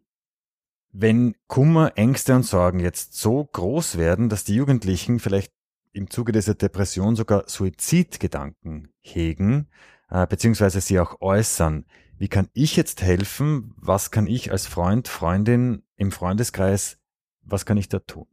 Wenn 1.00 1.36
Kummer, 1.46 1.92
Ängste 1.96 2.36
und 2.36 2.42
Sorgen 2.42 2.80
jetzt 2.80 3.14
so 3.14 3.46
groß 3.46 4.00
werden, 4.00 4.30
dass 4.30 4.46
die 4.46 4.56
Jugendlichen 4.56 5.20
vielleicht 5.20 5.54
im 5.94 6.10
Zuge 6.10 6.32
dieser 6.32 6.56
Depression 6.56 7.16
sogar 7.16 7.48
Suizidgedanken 7.48 8.92
hegen, 9.02 9.68
äh, 10.10 10.26
beziehungsweise 10.26 10.82
sie 10.82 11.00
auch 11.00 11.22
äußern, 11.22 11.86
wie 12.18 12.30
kann 12.30 12.50
ich 12.54 12.76
jetzt 12.76 13.04
helfen? 13.04 13.76
Was 13.78 14.10
kann 14.10 14.26
ich 14.26 14.52
als 14.52 14.66
Freund, 14.66 15.08
Freundin 15.08 15.84
im 15.98 16.12
Freundeskreis, 16.12 16.98
was 17.44 17.68
kann 17.68 17.78
ich 17.78 17.90
da 17.90 18.00
tun? 18.00 18.26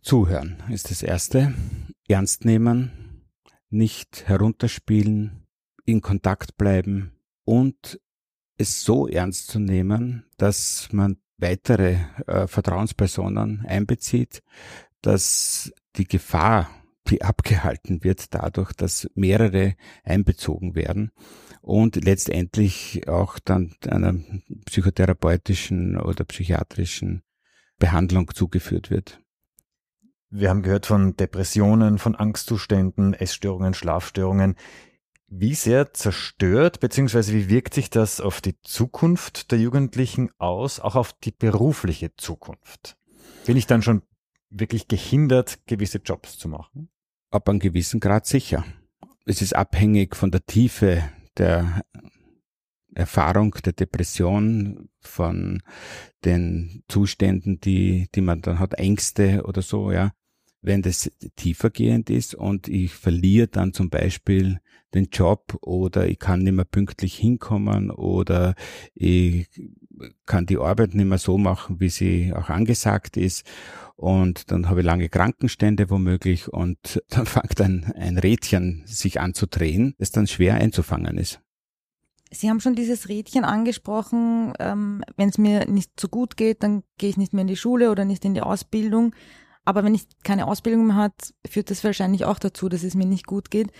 Zuhören 0.00 0.62
ist 0.70 0.90
das 0.90 1.02
Erste. 1.02 1.52
Ernst 2.08 2.46
nehmen, 2.46 3.26
nicht 3.68 4.26
herunterspielen, 4.26 5.46
in 5.84 6.00
Kontakt 6.00 6.56
bleiben 6.56 7.12
und 7.44 8.00
es 8.60 8.82
so 8.82 9.08
ernst 9.08 9.48
zu 9.48 9.58
nehmen, 9.58 10.24
dass 10.36 10.88
man 10.92 11.16
weitere 11.38 11.96
äh, 12.26 12.46
Vertrauenspersonen 12.46 13.64
einbezieht, 13.66 14.42
dass 15.00 15.72
die 15.96 16.04
Gefahr, 16.04 16.68
die 17.08 17.22
abgehalten 17.22 18.04
wird 18.04 18.34
dadurch, 18.34 18.72
dass 18.72 19.08
mehrere 19.14 19.74
einbezogen 20.04 20.74
werden 20.74 21.10
und 21.62 22.04
letztendlich 22.04 23.08
auch 23.08 23.38
dann 23.38 23.74
einer 23.88 24.16
psychotherapeutischen 24.66 25.98
oder 25.98 26.24
psychiatrischen 26.24 27.22
Behandlung 27.78 28.32
zugeführt 28.34 28.90
wird. 28.90 29.20
Wir 30.28 30.50
haben 30.50 30.62
gehört 30.62 30.86
von 30.86 31.16
Depressionen, 31.16 31.98
von 31.98 32.14
Angstzuständen, 32.14 33.14
Essstörungen, 33.14 33.74
Schlafstörungen. 33.74 34.54
Wie 35.32 35.54
sehr 35.54 35.94
zerstört 35.94 36.80
bzw. 36.80 37.32
wie 37.32 37.48
wirkt 37.48 37.72
sich 37.72 37.88
das 37.88 38.20
auf 38.20 38.40
die 38.40 38.60
Zukunft 38.62 39.52
der 39.52 39.60
Jugendlichen 39.60 40.30
aus, 40.38 40.80
auch 40.80 40.96
auf 40.96 41.12
die 41.12 41.30
berufliche 41.30 42.16
Zukunft? 42.16 42.96
Bin 43.46 43.56
ich 43.56 43.68
dann 43.68 43.80
schon 43.80 44.02
wirklich 44.50 44.88
gehindert, 44.88 45.60
gewisse 45.66 45.98
Jobs 45.98 46.36
zu 46.36 46.48
machen? 46.48 46.88
Ab 47.30 47.48
einem 47.48 47.60
gewissen 47.60 48.00
Grad 48.00 48.26
sicher. 48.26 48.64
Es 49.24 49.40
ist 49.40 49.54
abhängig 49.54 50.16
von 50.16 50.32
der 50.32 50.44
Tiefe 50.46 51.08
der 51.36 51.84
Erfahrung 52.92 53.52
der 53.64 53.72
Depression, 53.72 54.88
von 54.98 55.62
den 56.24 56.82
Zuständen, 56.88 57.60
die, 57.60 58.08
die 58.16 58.20
man 58.20 58.42
dann 58.42 58.58
hat, 58.58 58.74
Ängste 58.74 59.44
oder 59.44 59.62
so, 59.62 59.92
ja 59.92 60.12
wenn 60.62 60.82
das 60.82 61.10
tiefergehend 61.36 62.10
ist 62.10 62.34
und 62.34 62.68
ich 62.68 62.92
verliere 62.92 63.48
dann 63.48 63.72
zum 63.72 63.90
Beispiel 63.90 64.60
den 64.94 65.08
Job 65.12 65.56
oder 65.62 66.06
ich 66.06 66.18
kann 66.18 66.40
nicht 66.40 66.54
mehr 66.54 66.64
pünktlich 66.64 67.16
hinkommen 67.16 67.90
oder 67.90 68.54
ich 68.94 69.48
kann 70.26 70.46
die 70.46 70.58
Arbeit 70.58 70.94
nicht 70.94 71.06
mehr 71.06 71.18
so 71.18 71.38
machen, 71.38 71.80
wie 71.80 71.90
sie 71.90 72.32
auch 72.34 72.48
angesagt 72.48 73.16
ist 73.16 73.44
und 74.00 74.50
dann 74.50 74.70
habe 74.70 74.80
ich 74.80 74.86
lange 74.86 75.10
Krankenstände 75.10 75.90
womöglich 75.90 76.48
und 76.48 77.02
dann 77.10 77.26
fängt 77.26 77.60
ein, 77.60 77.92
ein 77.96 78.16
Rädchen 78.16 78.82
sich 78.86 79.20
an 79.20 79.34
zu 79.34 79.46
drehen, 79.46 79.94
das 79.98 80.10
dann 80.10 80.26
schwer 80.26 80.54
einzufangen 80.54 81.18
ist. 81.18 81.40
Sie 82.32 82.48
haben 82.48 82.60
schon 82.60 82.74
dieses 82.74 83.08
Rädchen 83.08 83.44
angesprochen, 83.44 84.54
ähm, 84.58 85.02
wenn 85.16 85.28
es 85.28 85.36
mir 85.36 85.66
nicht 85.66 85.98
so 86.00 86.08
gut 86.08 86.38
geht, 86.38 86.62
dann 86.62 86.82
gehe 86.96 87.10
ich 87.10 87.16
nicht 87.16 87.34
mehr 87.34 87.42
in 87.42 87.48
die 87.48 87.56
Schule 87.56 87.90
oder 87.90 88.06
nicht 88.06 88.24
in 88.24 88.34
die 88.34 88.40
Ausbildung. 88.40 89.14
Aber 89.64 89.84
wenn 89.84 89.94
ich 89.94 90.06
keine 90.22 90.46
Ausbildung 90.46 90.86
mehr 90.86 90.96
habe, 90.96 91.14
führt 91.46 91.70
das 91.70 91.84
wahrscheinlich 91.84 92.24
auch 92.24 92.38
dazu, 92.38 92.68
dass 92.70 92.84
es 92.84 92.94
mir 92.94 93.04
nicht 93.04 93.26
gut 93.26 93.50
geht. 93.50 93.70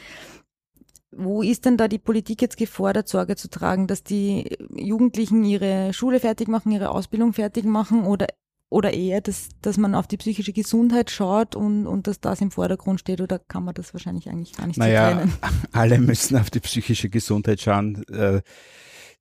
Wo 1.13 1.43
ist 1.43 1.65
denn 1.65 1.77
da 1.77 1.89
die 1.89 1.99
Politik 1.99 2.41
jetzt 2.41 2.57
gefordert, 2.57 3.09
Sorge 3.09 3.35
zu 3.35 3.51
tragen, 3.51 3.89
dass 3.89 4.05
die 4.05 4.57
Jugendlichen 4.75 5.45
ihre 5.45 5.93
Schule 5.93 6.21
fertig 6.21 6.47
machen, 6.47 6.71
ihre 6.71 6.91
Ausbildung 6.91 7.33
fertig 7.33 7.65
machen 7.65 8.05
oder, 8.05 8.29
oder 8.69 8.93
eher, 8.93 9.21
dass, 9.21 9.49
dass 9.61 9.77
man 9.77 9.97
auf 9.97 10.07
die 10.07 10.19
psychische 10.19 10.53
Gesundheit 10.53 11.11
schaut 11.11 11.57
und, 11.57 11.89
und 11.89 12.07
dass 12.07 12.21
das 12.21 12.41
im 12.41 12.53
Vordergrund 12.53 13.01
steht 13.01 13.21
oder 13.21 13.41
kann 13.41 13.65
man 13.65 13.75
das 13.75 13.93
wahrscheinlich 13.93 14.29
eigentlich 14.29 14.53
gar 14.57 14.69
nicht 14.69 14.79
naja, 14.79 15.11
so 15.11 15.17
trennen? 15.17 15.33
Alle 15.73 15.99
müssen 15.99 16.37
auf 16.37 16.49
die 16.49 16.61
psychische 16.61 17.09
Gesundheit 17.09 17.61
schauen. 17.61 18.05
Äh, 18.09 18.43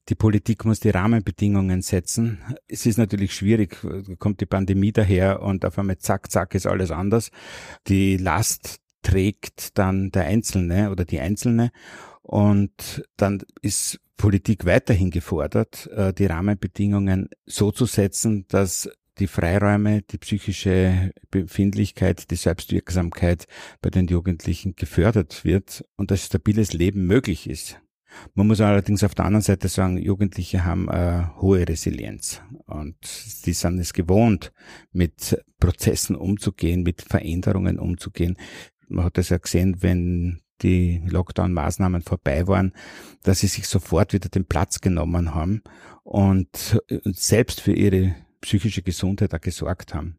die 0.10 0.16
Politik 0.16 0.66
muss 0.66 0.80
die 0.80 0.90
Rahmenbedingungen 0.90 1.82
setzen. 1.82 2.40
Es 2.68 2.86
ist 2.86 2.98
natürlich 2.98 3.34
schwierig, 3.34 3.78
kommt 4.18 4.42
die 4.42 4.48
Pandemie 4.48 4.92
daher 4.92 5.42
und 5.42 5.66
auf 5.66 5.78
einmal 5.78 5.98
zack, 5.98 6.32
zack 6.32 6.56
ist 6.56 6.66
alles 6.66 6.92
anders. 6.92 7.30
Die 7.88 8.18
Last 8.18 8.80
trägt 9.02 9.78
dann 9.78 10.12
der 10.12 10.26
Einzelne 10.26 10.92
oder 10.92 11.06
die 11.06 11.20
Einzelne 11.20 11.72
und 12.22 13.04
dann 13.18 13.42
ist 13.62 14.00
Politik 14.18 14.66
weiterhin 14.66 15.12
gefordert, 15.12 15.88
äh, 15.94 16.14
die 16.14 16.26
Rahmenbedingungen 16.26 17.30
so 17.46 17.72
zu 17.72 17.86
setzen, 17.86 18.46
dass 18.50 18.90
die 19.20 19.28
Freiräume, 19.28 20.02
die 20.02 20.18
psychische 20.18 21.12
Befindlichkeit, 21.32 22.30
die 22.32 22.36
Selbstwirksamkeit 22.36 23.46
bei 23.82 23.90
den 23.90 24.08
Jugendlichen 24.08 24.76
gefördert 24.76 25.44
wird 25.44 25.86
und 25.96 26.12
dass 26.12 26.26
stabiles 26.26 26.74
Leben 26.74 27.06
möglich 27.06 27.50
ist. 27.50 27.80
Man 28.34 28.48
muss 28.48 28.60
allerdings 28.60 29.04
auf 29.04 29.14
der 29.14 29.26
anderen 29.26 29.44
Seite 29.44 29.68
sagen, 29.68 29.98
Jugendliche 29.98 30.66
haben 30.66 30.90
eine 30.90 31.40
hohe 31.42 31.68
Resilienz 31.68 32.42
und 32.66 32.98
die 33.46 33.54
sind 33.54 33.80
es 33.80 33.94
gewohnt, 33.94 34.52
mit 34.92 35.44
Prozessen 35.60 36.16
umzugehen, 36.16 36.84
mit 36.84 37.02
Veränderungen 37.02 37.78
umzugehen. 37.78 38.36
Man 38.90 39.06
hat 39.06 39.18
das 39.18 39.30
ja 39.30 39.38
gesehen, 39.38 39.82
wenn 39.82 40.42
die 40.62 41.02
Lockdown-Maßnahmen 41.08 42.02
vorbei 42.02 42.48
waren, 42.48 42.74
dass 43.24 43.40
sie 43.40 43.48
sich 43.48 43.68
sofort 43.68 44.14
wieder 44.14 44.30
den 44.30 44.46
Platz 44.46 44.82
genommen 44.82 45.34
haben 45.34 45.62
und 46.04 46.82
selbst 47.06 47.62
für 47.62 47.74
ihre 47.74 48.16
psychische 48.42 48.82
Gesundheit 48.82 49.34
auch 49.34 49.42
gesorgt 49.42 49.94
haben. 49.94 50.18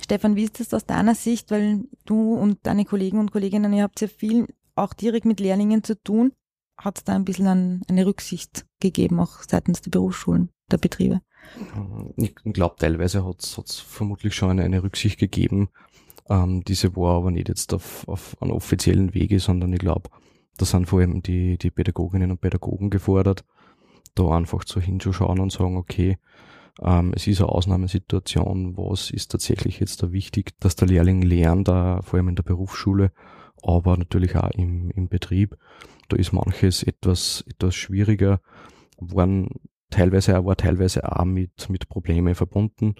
Stefan, 0.00 0.36
wie 0.36 0.44
ist 0.44 0.60
das 0.60 0.72
aus 0.72 0.86
deiner 0.86 1.14
Sicht? 1.14 1.50
Weil 1.50 1.84
du 2.06 2.34
und 2.34 2.60
deine 2.62 2.84
Kollegen 2.84 3.18
und 3.18 3.32
Kolleginnen, 3.32 3.72
ihr 3.72 3.82
habt 3.82 4.00
ja 4.00 4.08
viel 4.08 4.46
auch 4.74 4.94
direkt 4.94 5.26
mit 5.26 5.40
Lehrlingen 5.40 5.82
zu 5.82 6.00
tun 6.00 6.32
hat 6.78 6.98
es 6.98 7.04
da 7.04 7.14
ein 7.14 7.24
bisschen 7.24 7.46
an, 7.46 7.82
eine 7.88 8.06
Rücksicht 8.06 8.64
gegeben, 8.80 9.20
auch 9.20 9.42
seitens 9.48 9.80
der 9.82 9.90
Berufsschulen, 9.90 10.50
der 10.70 10.78
Betriebe? 10.78 11.20
Ich 12.16 12.34
glaube, 12.34 12.76
teilweise 12.78 13.24
hat 13.24 13.40
es 13.40 13.80
vermutlich 13.80 14.34
schon 14.34 14.50
eine, 14.50 14.64
eine, 14.64 14.82
Rücksicht 14.82 15.18
gegeben. 15.18 15.70
Ähm, 16.28 16.62
diese 16.64 16.94
war 16.96 17.16
aber 17.16 17.30
nicht 17.30 17.48
jetzt 17.48 17.72
auf, 17.72 18.06
auf 18.06 18.36
einem 18.40 18.52
offiziellen 18.52 19.14
Wege, 19.14 19.40
sondern 19.40 19.72
ich 19.72 19.78
glaube, 19.78 20.10
da 20.58 20.66
sind 20.66 20.86
vor 20.86 21.00
allem 21.00 21.22
die, 21.22 21.56
die 21.56 21.70
Pädagoginnen 21.70 22.30
und 22.30 22.40
Pädagogen 22.40 22.90
gefordert, 22.90 23.44
da 24.14 24.28
einfach 24.30 24.64
so 24.66 24.80
hinzuschauen 24.80 25.40
und 25.40 25.52
sagen, 25.52 25.76
okay, 25.76 26.18
ähm, 26.82 27.12
es 27.14 27.26
ist 27.26 27.40
eine 27.40 27.48
Ausnahmesituation, 27.48 28.76
was 28.76 29.10
ist 29.10 29.30
tatsächlich 29.30 29.80
jetzt 29.80 30.02
da 30.02 30.12
wichtig, 30.12 30.58
dass 30.60 30.76
der 30.76 30.88
Lehrling 30.88 31.22
lernt, 31.22 31.68
da, 31.68 32.02
vor 32.02 32.18
allem 32.18 32.28
in 32.28 32.36
der 32.36 32.42
Berufsschule, 32.42 33.12
aber 33.62 33.96
natürlich 33.96 34.36
auch 34.36 34.50
im, 34.50 34.90
im 34.90 35.08
Betrieb. 35.08 35.56
Da 36.08 36.16
ist 36.16 36.32
manches 36.32 36.82
etwas, 36.82 37.44
etwas 37.48 37.74
schwieriger, 37.74 38.40
waren 38.98 39.48
teilweise, 39.90 40.44
war 40.44 40.56
teilweise 40.56 41.10
auch 41.10 41.24
mit, 41.24 41.68
mit 41.68 41.88
Problemen 41.88 42.34
verbunden. 42.34 42.94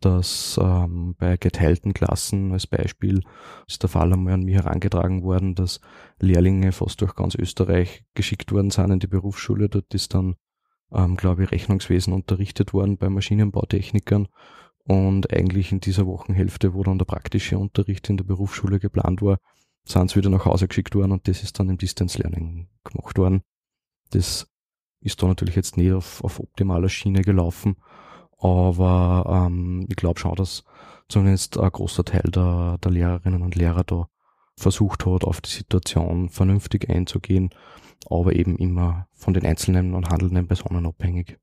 Dass 0.00 0.58
ähm, 0.62 1.14
bei 1.18 1.36
geteilten 1.36 1.94
Klassen 1.94 2.52
als 2.52 2.66
Beispiel 2.66 3.22
ist 3.66 3.82
der 3.82 3.88
Fall 3.88 4.12
einmal 4.12 4.34
an 4.34 4.42
mich 4.42 4.56
herangetragen 4.56 5.22
worden, 5.22 5.54
dass 5.54 5.80
Lehrlinge 6.20 6.72
fast 6.72 7.00
durch 7.00 7.14
ganz 7.14 7.34
Österreich 7.34 8.04
geschickt 8.14 8.52
worden 8.52 8.70
sind 8.70 8.90
in 8.90 8.98
die 8.98 9.06
Berufsschule. 9.06 9.68
Dort 9.68 9.94
ist 9.94 10.14
dann, 10.14 10.34
ähm, 10.92 11.16
glaube 11.16 11.44
ich, 11.44 11.52
Rechnungswesen 11.52 12.12
unterrichtet 12.12 12.74
worden 12.74 12.98
bei 12.98 13.08
Maschinenbautechnikern. 13.08 14.28
Und 14.86 15.32
eigentlich 15.32 15.72
in 15.72 15.80
dieser 15.80 16.06
Wochenhälfte, 16.06 16.74
wo 16.74 16.82
dann 16.82 16.98
der 16.98 17.06
praktische 17.06 17.58
Unterricht 17.58 18.10
in 18.10 18.18
der 18.18 18.24
Berufsschule 18.24 18.78
geplant 18.78 19.22
war, 19.22 19.38
sind 19.86 20.10
sie 20.10 20.16
wieder 20.16 20.30
nach 20.30 20.44
Hause 20.44 20.68
geschickt 20.68 20.94
worden 20.94 21.12
und 21.12 21.28
das 21.28 21.42
ist 21.42 21.58
dann 21.58 21.68
im 21.68 21.78
Distance 21.78 22.18
Learning 22.20 22.68
gemacht 22.84 23.16
worden. 23.18 23.42
Das 24.10 24.46
ist 25.00 25.22
da 25.22 25.26
natürlich 25.26 25.56
jetzt 25.56 25.76
nicht 25.76 25.92
auf, 25.92 26.22
auf 26.24 26.40
optimaler 26.40 26.88
Schiene 26.88 27.22
gelaufen, 27.22 27.76
aber 28.44 29.46
ähm, 29.46 29.86
ich 29.88 29.96
glaube 29.96 30.20
schon, 30.20 30.34
dass 30.34 30.64
zumindest 31.08 31.58
ein 31.58 31.70
großer 31.70 32.04
Teil 32.04 32.30
der, 32.30 32.76
der 32.84 32.90
Lehrerinnen 32.90 33.42
und 33.42 33.54
Lehrer 33.54 33.84
da 33.84 34.06
versucht 34.56 35.06
hat, 35.06 35.24
auf 35.24 35.40
die 35.40 35.50
Situation 35.50 36.28
vernünftig 36.28 36.90
einzugehen, 36.90 37.50
aber 38.10 38.34
eben 38.34 38.56
immer 38.56 39.08
von 39.14 39.32
den 39.32 39.46
einzelnen 39.46 39.94
und 39.94 40.10
handelnden 40.10 40.46
Personen 40.46 40.84
abhängig. 40.84 41.38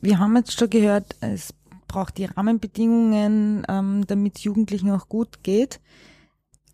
Wir 0.00 0.18
haben 0.18 0.34
jetzt 0.36 0.58
schon 0.58 0.68
gehört, 0.68 1.14
es 1.20 1.54
braucht 1.86 2.18
die 2.18 2.24
Rahmenbedingungen, 2.24 3.64
ähm, 3.68 4.04
damit 4.08 4.40
Jugendlichen 4.40 4.90
auch 4.90 5.08
gut 5.08 5.44
geht. 5.44 5.80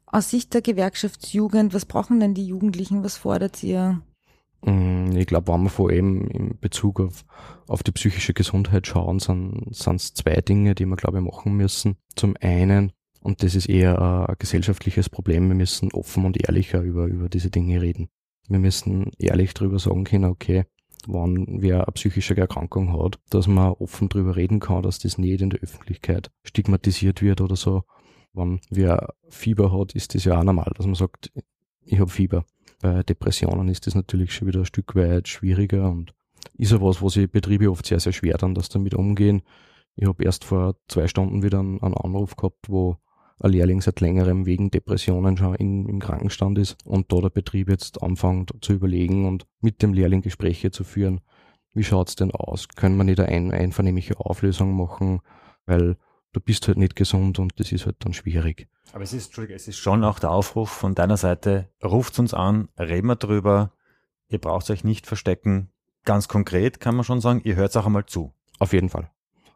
Aus 0.06 0.30
Sicht 0.30 0.54
der 0.54 0.62
Gewerkschaftsjugend, 0.62 1.74
was 1.74 1.84
brauchen 1.84 2.20
denn 2.20 2.32
die 2.32 2.46
Jugendlichen? 2.46 3.04
Was 3.04 3.18
fordert 3.18 3.62
ihr? 3.62 4.00
Mm, 4.62 5.16
ich 5.16 5.26
glaube, 5.26 5.52
wenn 5.52 5.62
wir 5.62 5.70
vor 5.70 5.90
allem 5.90 6.22
in 6.28 6.58
Bezug 6.58 7.00
auf, 7.00 7.24
auf 7.66 7.82
die 7.82 7.92
psychische 7.92 8.34
Gesundheit 8.34 8.86
schauen, 8.86 9.18
sind 9.18 9.68
es 9.70 10.14
zwei 10.14 10.40
Dinge, 10.40 10.74
die 10.74 10.86
wir, 10.86 10.96
glaube 10.96 11.18
ich, 11.18 11.24
machen 11.24 11.56
müssen. 11.56 11.96
Zum 12.16 12.34
einen, 12.40 12.92
und 13.20 13.42
das 13.42 13.54
ist 13.54 13.68
eher 13.68 14.00
ein 14.28 14.34
gesellschaftliches 14.38 15.08
Problem, 15.08 15.48
wir 15.48 15.54
müssen 15.54 15.92
offen 15.92 16.24
und 16.24 16.42
ehrlicher 16.42 16.80
über, 16.82 17.06
über 17.06 17.28
diese 17.28 17.50
Dinge 17.50 17.80
reden. 17.80 18.08
Wir 18.48 18.58
müssen 18.58 19.10
ehrlich 19.18 19.54
darüber 19.54 19.78
sagen 19.78 20.04
können, 20.04 20.24
okay, 20.24 20.64
wenn 21.06 21.62
wer 21.62 21.84
eine 21.84 21.92
psychische 21.92 22.36
Erkrankung 22.36 22.92
hat, 22.92 23.20
dass 23.30 23.46
man 23.46 23.72
offen 23.72 24.08
darüber 24.08 24.36
reden 24.36 24.58
kann, 24.58 24.82
dass 24.82 24.98
das 24.98 25.18
nicht 25.18 25.40
in 25.40 25.50
der 25.50 25.60
Öffentlichkeit 25.60 26.30
stigmatisiert 26.42 27.22
wird 27.22 27.40
oder 27.40 27.56
so. 27.56 27.84
Wenn 28.32 28.60
wer 28.70 29.14
Fieber 29.28 29.72
hat, 29.72 29.94
ist 29.94 30.14
das 30.14 30.24
ja 30.24 30.38
auch 30.38 30.44
normal, 30.44 30.72
dass 30.76 30.86
man 30.86 30.94
sagt, 30.94 31.32
ich 31.84 32.00
habe 32.00 32.10
Fieber. 32.10 32.44
Bei 32.80 33.02
Depressionen 33.02 33.68
ist 33.68 33.86
das 33.86 33.94
natürlich 33.94 34.32
schon 34.32 34.48
wieder 34.48 34.60
ein 34.60 34.66
Stück 34.66 34.94
weit 34.94 35.28
schwieriger 35.28 35.90
und 35.90 36.14
ist 36.56 36.72
ja 36.72 36.80
was, 36.80 37.02
wo 37.02 37.08
sich 37.08 37.30
Betriebe 37.30 37.70
oft 37.70 37.86
sehr, 37.86 38.00
sehr 38.00 38.12
schwer 38.12 38.36
dann 38.38 38.54
das 38.54 38.68
damit 38.68 38.94
umgehen. 38.94 39.42
Ich 39.96 40.06
habe 40.06 40.24
erst 40.24 40.44
vor 40.44 40.76
zwei 40.86 41.08
Stunden 41.08 41.42
wieder 41.42 41.58
einen, 41.58 41.82
einen 41.82 41.94
Anruf 41.94 42.36
gehabt, 42.36 42.68
wo 42.68 42.96
ein 43.40 43.50
Lehrling 43.50 43.80
seit 43.80 44.00
längerem 44.00 44.46
wegen 44.46 44.70
Depressionen 44.70 45.36
schon 45.36 45.54
in, 45.56 45.88
im 45.88 45.98
Krankenstand 45.98 46.58
ist 46.58 46.76
und 46.84 47.12
da 47.12 47.20
der 47.20 47.30
Betrieb 47.30 47.68
jetzt 47.68 48.02
anfängt 48.02 48.52
zu 48.60 48.72
überlegen 48.72 49.26
und 49.26 49.46
mit 49.60 49.82
dem 49.82 49.92
Lehrling 49.92 50.22
Gespräche 50.22 50.70
zu 50.70 50.84
führen. 50.84 51.20
Wie 51.74 51.84
schaut's 51.84 52.16
denn 52.16 52.32
aus? 52.32 52.68
Können 52.68 52.96
wir 52.96 53.04
nicht 53.04 53.20
eine 53.20 53.54
einvernehmliche 53.54 54.18
Auflösung 54.18 54.76
machen? 54.76 55.20
Weil 55.66 55.96
du 56.38 56.44
bist 56.44 56.68
halt 56.68 56.78
nicht 56.78 56.94
gesund 56.94 57.38
und 57.40 57.58
das 57.58 57.72
ist 57.72 57.84
halt 57.86 57.96
dann 58.00 58.12
schwierig. 58.12 58.68
Aber 58.92 59.02
es 59.02 59.12
ist, 59.12 59.36
es 59.36 59.68
ist 59.68 59.76
schon 59.76 60.04
auch 60.04 60.18
der 60.18 60.30
Aufruf 60.30 60.70
von 60.70 60.94
deiner 60.94 61.16
Seite, 61.16 61.68
ruft 61.84 62.18
uns 62.18 62.32
an, 62.32 62.68
reden 62.78 63.08
wir 63.08 63.16
drüber, 63.16 63.72
ihr 64.28 64.38
braucht 64.38 64.70
euch 64.70 64.84
nicht 64.84 65.06
verstecken. 65.06 65.70
Ganz 66.04 66.28
konkret 66.28 66.80
kann 66.80 66.94
man 66.94 67.04
schon 67.04 67.20
sagen, 67.20 67.40
ihr 67.44 67.56
hört 67.56 67.76
auch 67.76 67.86
einmal 67.86 68.06
zu. 68.06 68.32
Auf 68.60 68.72
jeden 68.72 68.88
Fall. 68.88 69.10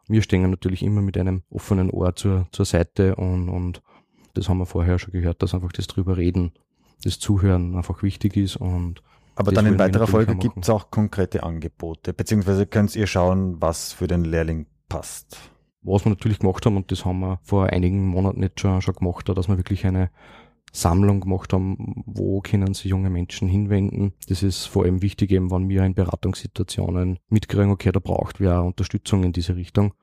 Wir 0.07 0.21
stehen 0.21 0.49
natürlich 0.49 0.83
immer 0.83 1.01
mit 1.01 1.17
einem 1.17 1.43
offenen 1.49 1.89
Ohr 1.89 2.15
zur, 2.15 2.47
zur 2.51 2.65
Seite 2.65 3.15
und, 3.15 3.47
und 3.47 3.81
das 4.33 4.49
haben 4.49 4.57
wir 4.57 4.65
vorher 4.65 4.99
schon 4.99 5.13
gehört, 5.13 5.41
dass 5.41 5.53
einfach 5.53 5.71
das 5.71 5.87
drüber 5.87 6.17
reden, 6.17 6.51
das 7.03 7.17
Zuhören 7.19 7.75
einfach 7.77 8.03
wichtig 8.03 8.35
ist 8.35 8.57
und 8.57 9.01
aber 9.35 9.51
dann 9.51 9.65
in 9.65 9.79
weiterer 9.79 10.05
Folge 10.05 10.35
gibt 10.35 10.59
es 10.61 10.69
auch 10.69 10.91
konkrete 10.91 11.41
Angebote, 11.41 12.13
beziehungsweise 12.13 12.67
könnt 12.67 12.95
ihr 12.95 13.07
schauen, 13.07 13.59
was 13.59 13.91
für 13.91 14.05
den 14.05 14.25
Lehrling 14.25 14.67
passt 14.89 15.52
was 15.83 16.05
wir 16.05 16.09
natürlich 16.09 16.39
gemacht 16.39 16.65
haben, 16.65 16.77
und 16.77 16.91
das 16.91 17.05
haben 17.05 17.19
wir 17.19 17.39
vor 17.43 17.67
einigen 17.67 18.07
Monaten 18.07 18.41
jetzt 18.41 18.59
schon, 18.59 18.81
schon 18.81 18.95
gemacht, 18.95 19.29
dass 19.29 19.47
wir 19.47 19.57
wirklich 19.57 19.85
eine 19.85 20.09
Sammlung 20.71 21.21
gemacht 21.21 21.53
haben, 21.53 22.03
wo 22.07 22.41
können 22.41 22.73
sich 22.73 22.85
junge 22.85 23.11
Menschen 23.11 23.47
hinwenden. 23.47 24.13
Das 24.27 24.41
ist 24.41 24.65
vor 24.65 24.83
allem 24.83 25.03
wichtig, 25.03 25.31
eben, 25.31 25.51
wenn 25.51 25.69
wir 25.69 25.83
in 25.83 25.93
Beratungssituationen 25.93 27.19
mitkriegen, 27.29 27.69
okay, 27.69 27.91
da 27.91 27.99
braucht 27.99 28.39
wir 28.39 28.63
Unterstützung 28.63 29.23
in 29.23 29.33
diese 29.33 29.55
Richtung. 29.55 29.93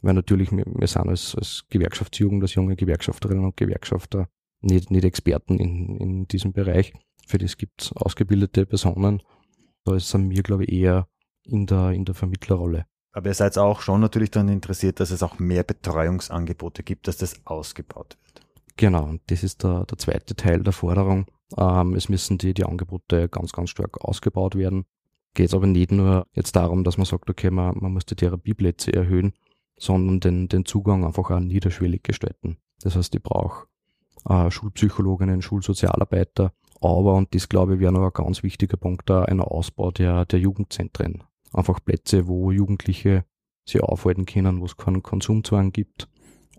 Weil 0.00 0.14
natürlich, 0.14 0.50
wir, 0.50 0.64
wir 0.66 0.86
sind 0.86 1.08
als, 1.08 1.34
als 1.34 1.66
Gewerkschaftsjugend, 1.68 2.42
als 2.42 2.54
junge 2.54 2.74
Gewerkschafterinnen 2.74 3.44
und 3.44 3.56
Gewerkschafter 3.56 4.28
nicht, 4.60 4.90
nicht 4.90 5.04
Experten 5.04 5.58
in, 5.58 5.96
in 5.96 6.26
diesem 6.26 6.52
Bereich. 6.52 6.94
Für 7.26 7.38
das 7.38 7.56
gibt 7.58 7.82
es 7.82 7.92
ausgebildete 7.92 8.66
Personen. 8.66 9.22
Da 9.84 9.98
sind 10.00 10.30
wir, 10.30 10.42
glaube 10.42 10.64
ich, 10.64 10.72
eher 10.72 11.06
in 11.42 11.66
der, 11.66 11.90
in 11.90 12.06
der 12.06 12.14
Vermittlerrolle. 12.14 12.86
Aber 13.14 13.28
ihr 13.28 13.34
seid 13.34 13.56
auch 13.58 13.80
schon 13.80 14.00
natürlich 14.00 14.32
daran 14.32 14.48
interessiert, 14.48 14.98
dass 14.98 15.12
es 15.12 15.22
auch 15.22 15.38
mehr 15.38 15.62
Betreuungsangebote 15.62 16.82
gibt, 16.82 17.06
dass 17.06 17.16
das 17.16 17.46
ausgebaut 17.46 18.18
wird. 18.24 18.46
Genau, 18.76 19.04
und 19.04 19.22
das 19.28 19.44
ist 19.44 19.62
der, 19.62 19.84
der 19.84 19.98
zweite 19.98 20.34
Teil 20.34 20.64
der 20.64 20.72
Forderung. 20.72 21.26
Ähm, 21.56 21.94
es 21.94 22.08
müssen 22.08 22.38
die, 22.38 22.54
die 22.54 22.64
Angebote 22.64 23.28
ganz, 23.28 23.52
ganz 23.52 23.70
stark 23.70 24.04
ausgebaut 24.04 24.56
werden. 24.56 24.84
Geht 25.32 25.46
es 25.46 25.54
aber 25.54 25.68
nicht 25.68 25.92
nur 25.92 26.26
jetzt 26.32 26.56
darum, 26.56 26.82
dass 26.82 26.98
man 26.98 27.06
sagt, 27.06 27.30
okay, 27.30 27.50
man, 27.50 27.78
man 27.78 27.92
muss 27.92 28.04
die 28.04 28.16
Therapieplätze 28.16 28.92
erhöhen, 28.92 29.32
sondern 29.78 30.18
den, 30.18 30.48
den 30.48 30.64
Zugang 30.64 31.04
einfach 31.04 31.30
auch 31.30 31.38
niederschwellig 31.38 32.02
gestalten. 32.02 32.56
Das 32.82 32.96
heißt, 32.96 33.14
ich 33.14 33.22
brauche 33.22 33.68
äh, 34.28 34.50
Schulpsychologinnen, 34.50 35.40
Schulsozialarbeiter, 35.40 36.52
aber, 36.80 37.14
und 37.14 37.32
das 37.32 37.48
glaube 37.48 37.74
ich 37.74 37.80
wäre 37.80 37.92
noch 37.92 38.04
ein 38.04 38.12
ganz 38.12 38.42
wichtiger 38.42 38.76
Punkt, 38.76 39.08
ein 39.08 39.40
Ausbau 39.40 39.92
der, 39.92 40.24
der 40.24 40.40
Jugendzentren 40.40 41.22
einfach 41.54 41.80
Plätze, 41.84 42.26
wo 42.26 42.50
Jugendliche 42.50 43.24
sich 43.66 43.82
aufhalten 43.82 44.26
können, 44.26 44.60
wo 44.60 44.66
es 44.66 44.76
keinen 44.76 45.02
Konsumzwang 45.02 45.72
gibt 45.72 46.08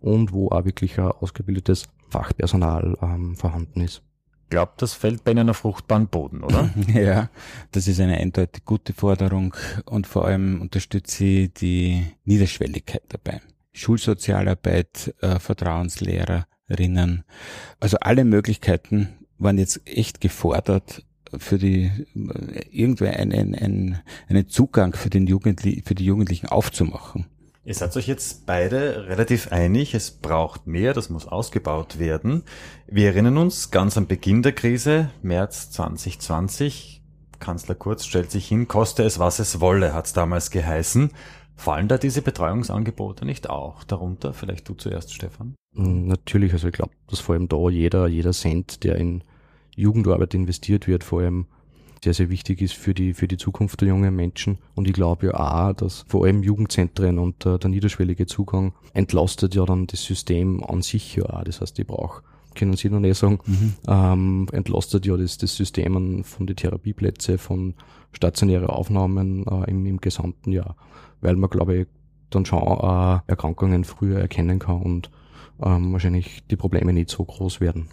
und 0.01 0.33
wo 0.33 0.49
auch 0.49 0.65
wirklich 0.65 0.99
ein 0.99 1.07
ausgebildetes 1.07 1.85
Fachpersonal 2.09 2.97
ähm, 3.01 3.35
vorhanden 3.35 3.81
ist. 3.81 4.01
Ich 4.43 4.49
glaube, 4.49 4.73
das 4.77 4.93
fällt 4.93 5.23
bei 5.23 5.31
Ihnen 5.31 5.49
auf 5.49 5.57
fruchtbaren 5.57 6.07
Boden, 6.07 6.43
oder? 6.43 6.69
ja, 6.93 7.29
das 7.71 7.87
ist 7.87 7.99
eine 7.99 8.17
eindeutig 8.17 8.63
gute 8.63 8.93
Forderung 8.93 9.55
und 9.85 10.05
vor 10.05 10.25
allem 10.25 10.61
unterstütze 10.61 11.25
ich 11.25 11.53
die 11.53 12.05
Niederschwelligkeit 12.25 13.03
dabei. 13.09 13.41
Schulsozialarbeit, 13.73 15.15
äh, 15.21 15.39
Vertrauenslehrerinnen, 15.39 17.23
also 17.79 17.97
alle 17.99 18.23
Möglichkeiten 18.23 19.09
waren 19.37 19.57
jetzt 19.57 19.81
echt 19.85 20.21
gefordert, 20.21 21.04
für 21.39 21.57
die 21.57 21.91
irgendwie 22.71 23.07
einen, 23.07 23.55
einen, 23.55 23.99
einen 24.27 24.47
Zugang 24.47 24.93
für 24.93 25.09
den 25.09 25.27
Jugendli 25.27 25.83
für 25.85 25.95
die 25.95 26.05
Jugendlichen 26.05 26.47
aufzumachen. 26.47 27.25
Ihr 27.63 27.73
seid 27.73 27.97
euch 27.97 28.07
jetzt 28.07 28.45
beide 28.45 29.07
relativ 29.07 29.51
einig, 29.51 29.95
es 29.95 30.11
braucht 30.11 30.67
mehr, 30.67 30.93
das 30.93 31.09
muss 31.09 31.27
ausgebaut 31.27 31.97
werden. 31.97 32.43
Wir 32.85 33.07
erinnern 33.07 33.39
uns 33.39 33.71
ganz 33.71 33.97
am 33.97 34.05
Beginn 34.05 34.43
der 34.43 34.51
Krise, 34.51 35.09
März 35.23 35.71
2020, 35.71 37.01
Kanzler 37.39 37.73
Kurz 37.73 38.05
stellt 38.05 38.29
sich 38.29 38.47
hin, 38.47 38.67
koste 38.67 39.03
es 39.03 39.17
was 39.17 39.39
es 39.39 39.59
wolle, 39.61 39.95
hat 39.95 40.05
es 40.05 40.13
damals 40.13 40.51
geheißen. 40.51 41.09
Fallen 41.55 41.87
da 41.87 41.97
diese 41.97 42.21
Betreuungsangebote 42.21 43.25
nicht 43.25 43.49
auch 43.49 43.83
darunter? 43.83 44.33
Vielleicht 44.33 44.69
du 44.69 44.75
zuerst, 44.75 45.13
Stefan. 45.13 45.55
Natürlich, 45.73 46.53
also 46.53 46.67
ich 46.67 46.73
glaube, 46.73 46.91
dass 47.07 47.19
vor 47.19 47.33
allem 47.33 47.47
da 47.47 47.69
jeder, 47.69 48.07
jeder 48.07 48.31
Cent, 48.31 48.83
der 48.83 48.97
in 48.97 49.23
Jugendarbeit 49.75 50.33
investiert 50.33 50.87
wird, 50.87 51.03
vor 51.03 51.21
allem 51.21 51.45
sehr, 52.03 52.13
sehr 52.13 52.29
wichtig 52.29 52.61
ist 52.61 52.73
für 52.73 52.93
die, 52.93 53.13
für 53.13 53.27
die 53.27 53.37
Zukunft 53.37 53.81
der 53.81 53.87
jungen 53.87 54.15
Menschen. 54.15 54.59
Und 54.75 54.87
ich 54.87 54.93
glaube 54.93 55.27
ja 55.27 55.33
auch, 55.33 55.73
dass 55.73 56.05
vor 56.07 56.25
allem 56.25 56.43
Jugendzentren 56.43 57.17
und 57.17 57.45
äh, 57.45 57.57
der 57.57 57.69
niederschwellige 57.69 58.27
Zugang 58.27 58.73
entlastet 58.93 59.55
ja 59.55 59.65
dann 59.65 59.87
das 59.87 60.03
System 60.03 60.63
an 60.63 60.81
sich 60.81 61.15
ja 61.15 61.25
auch. 61.25 61.43
Das 61.43 61.61
heißt, 61.61 61.79
ich 61.79 61.87
brauche 61.87 62.21
können 62.55 62.77
Sie 62.77 62.89
noch 62.89 62.99
nicht 62.99 63.17
sagen, 63.17 63.39
mhm. 63.45 63.73
ähm, 63.87 64.47
entlastet 64.51 65.05
ja 65.05 65.15
das, 65.17 65.37
das 65.37 65.55
System 65.55 66.23
von 66.23 66.47
den 66.47 66.55
Therapieplätzen, 66.55 67.37
von 67.37 67.75
stationären 68.13 68.67
Aufnahmen 68.67 69.45
äh, 69.45 69.69
im, 69.69 69.85
im 69.85 69.99
gesamten 69.99 70.51
Jahr, 70.51 70.75
weil 71.21 71.35
man, 71.35 71.49
glaube 71.49 71.75
ich, 71.75 71.87
dann 72.29 72.45
schon 72.45 72.61
äh, 72.61 73.19
Erkrankungen 73.27 73.83
früher 73.83 74.19
erkennen 74.19 74.59
kann 74.59 74.81
und 74.81 75.11
ähm, 75.61 75.93
wahrscheinlich 75.93 76.43
die 76.49 76.55
Probleme 76.55 76.93
nicht 76.93 77.09
so 77.09 77.23
groß 77.23 77.61
werden. 77.61 77.87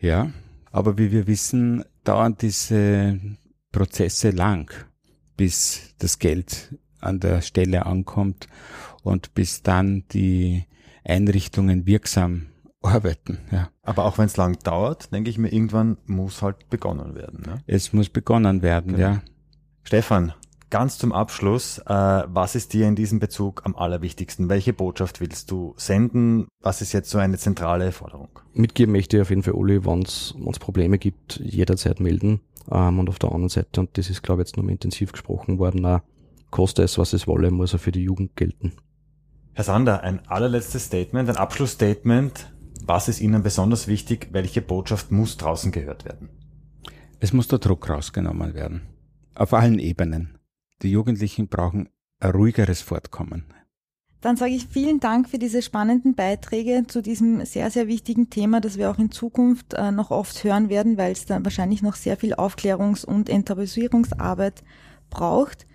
Ja, 0.00 0.30
aber 0.70 0.98
wie 0.98 1.12
wir 1.12 1.26
wissen, 1.26 1.84
dauern 2.04 2.36
diese 2.40 3.18
Prozesse 3.72 4.30
lang, 4.30 4.70
bis 5.36 5.94
das 5.98 6.18
Geld 6.18 6.74
an 7.00 7.20
der 7.20 7.42
Stelle 7.42 7.86
ankommt 7.86 8.48
und 9.02 9.34
bis 9.34 9.62
dann 9.62 10.04
die 10.12 10.64
Einrichtungen 11.04 11.86
wirksam 11.86 12.46
arbeiten. 12.82 13.38
Ja. 13.50 13.70
Aber 13.82 14.04
auch 14.04 14.18
wenn 14.18 14.26
es 14.26 14.36
lang 14.36 14.58
dauert, 14.60 15.12
denke 15.12 15.30
ich 15.30 15.38
mir, 15.38 15.52
irgendwann 15.52 15.98
muss 16.06 16.42
halt 16.42 16.68
begonnen 16.70 17.14
werden. 17.14 17.42
Ne? 17.46 17.62
Es 17.66 17.92
muss 17.92 18.08
begonnen 18.08 18.62
werden, 18.62 18.92
genau. 18.92 19.08
ja. 19.08 19.22
Stefan, 19.82 20.32
ganz 20.70 20.98
zum 20.98 21.12
Abschluss, 21.12 21.78
äh, 21.78 21.84
was 22.26 22.54
ist 22.54 22.72
dir 22.72 22.86
in 22.86 22.94
diesem 22.94 23.18
Bezug 23.18 23.62
am 23.64 23.76
allerwichtigsten? 23.76 24.48
Welche 24.48 24.72
Botschaft 24.72 25.20
willst 25.20 25.50
du 25.50 25.74
senden? 25.76 26.46
Was 26.60 26.82
ist 26.82 26.92
jetzt 26.92 27.10
so 27.10 27.18
eine 27.18 27.38
zentrale 27.38 27.92
Forderung? 27.92 28.28
Mitgeben 28.52 28.92
möchte 28.92 29.16
ich 29.16 29.22
auf 29.22 29.30
jeden 29.30 29.42
Fall 29.42 29.54
alle, 29.56 29.84
wenn 29.84 30.02
es 30.02 30.34
Probleme 30.60 30.98
gibt, 30.98 31.40
jederzeit 31.42 32.00
melden. 32.00 32.40
Ähm, 32.70 32.98
und 32.98 33.08
auf 33.08 33.18
der 33.18 33.30
anderen 33.30 33.48
Seite, 33.48 33.80
und 33.80 33.96
das 33.96 34.10
ist 34.10 34.22
glaube 34.22 34.42
ich 34.42 34.48
jetzt 34.48 34.56
nochmal 34.56 34.72
intensiv 34.72 35.12
gesprochen 35.12 35.58
worden, 35.58 35.84
auch, 35.86 36.00
koste 36.50 36.82
es, 36.82 36.98
was 36.98 37.12
es 37.12 37.26
wolle, 37.26 37.50
muss 37.50 37.72
er 37.72 37.78
für 37.78 37.92
die 37.92 38.02
Jugend 38.02 38.36
gelten. 38.36 38.72
Herr 39.52 39.64
Sander, 39.64 40.02
ein 40.02 40.26
allerletztes 40.28 40.84
Statement, 40.84 41.28
ein 41.28 41.36
Abschlussstatement. 41.36 42.52
Was 42.84 43.08
ist 43.08 43.20
Ihnen 43.20 43.42
besonders 43.42 43.88
wichtig? 43.88 44.28
Welche 44.30 44.62
Botschaft 44.62 45.10
muss 45.10 45.36
draußen 45.36 45.72
gehört 45.72 46.04
werden? 46.04 46.30
Es 47.20 47.32
muss 47.32 47.48
der 47.48 47.58
Druck 47.58 47.90
rausgenommen 47.90 48.54
werden. 48.54 48.82
Auf 49.34 49.52
allen 49.52 49.78
Ebenen. 49.78 50.37
Die 50.82 50.90
Jugendlichen 50.90 51.48
brauchen 51.48 51.88
ein 52.20 52.30
ruhigeres 52.30 52.80
Fortkommen. 52.80 53.52
Dann 54.20 54.36
sage 54.36 54.52
ich 54.52 54.66
vielen 54.66 54.98
Dank 54.98 55.28
für 55.28 55.38
diese 55.38 55.62
spannenden 55.62 56.16
Beiträge 56.16 56.84
zu 56.88 57.02
diesem 57.02 57.44
sehr, 57.44 57.70
sehr 57.70 57.86
wichtigen 57.86 58.30
Thema, 58.30 58.60
das 58.60 58.76
wir 58.76 58.90
auch 58.90 58.98
in 58.98 59.12
Zukunft 59.12 59.74
äh, 59.74 59.92
noch 59.92 60.10
oft 60.10 60.42
hören 60.42 60.68
werden, 60.68 60.96
weil 60.98 61.12
es 61.12 61.26
da 61.26 61.44
wahrscheinlich 61.44 61.82
noch 61.82 61.94
sehr 61.94 62.16
viel 62.16 62.34
Aufklärungs- 62.34 63.04
und 63.04 63.28
Enttabuisierungsarbeit 63.28 64.64
braucht. 65.08 65.67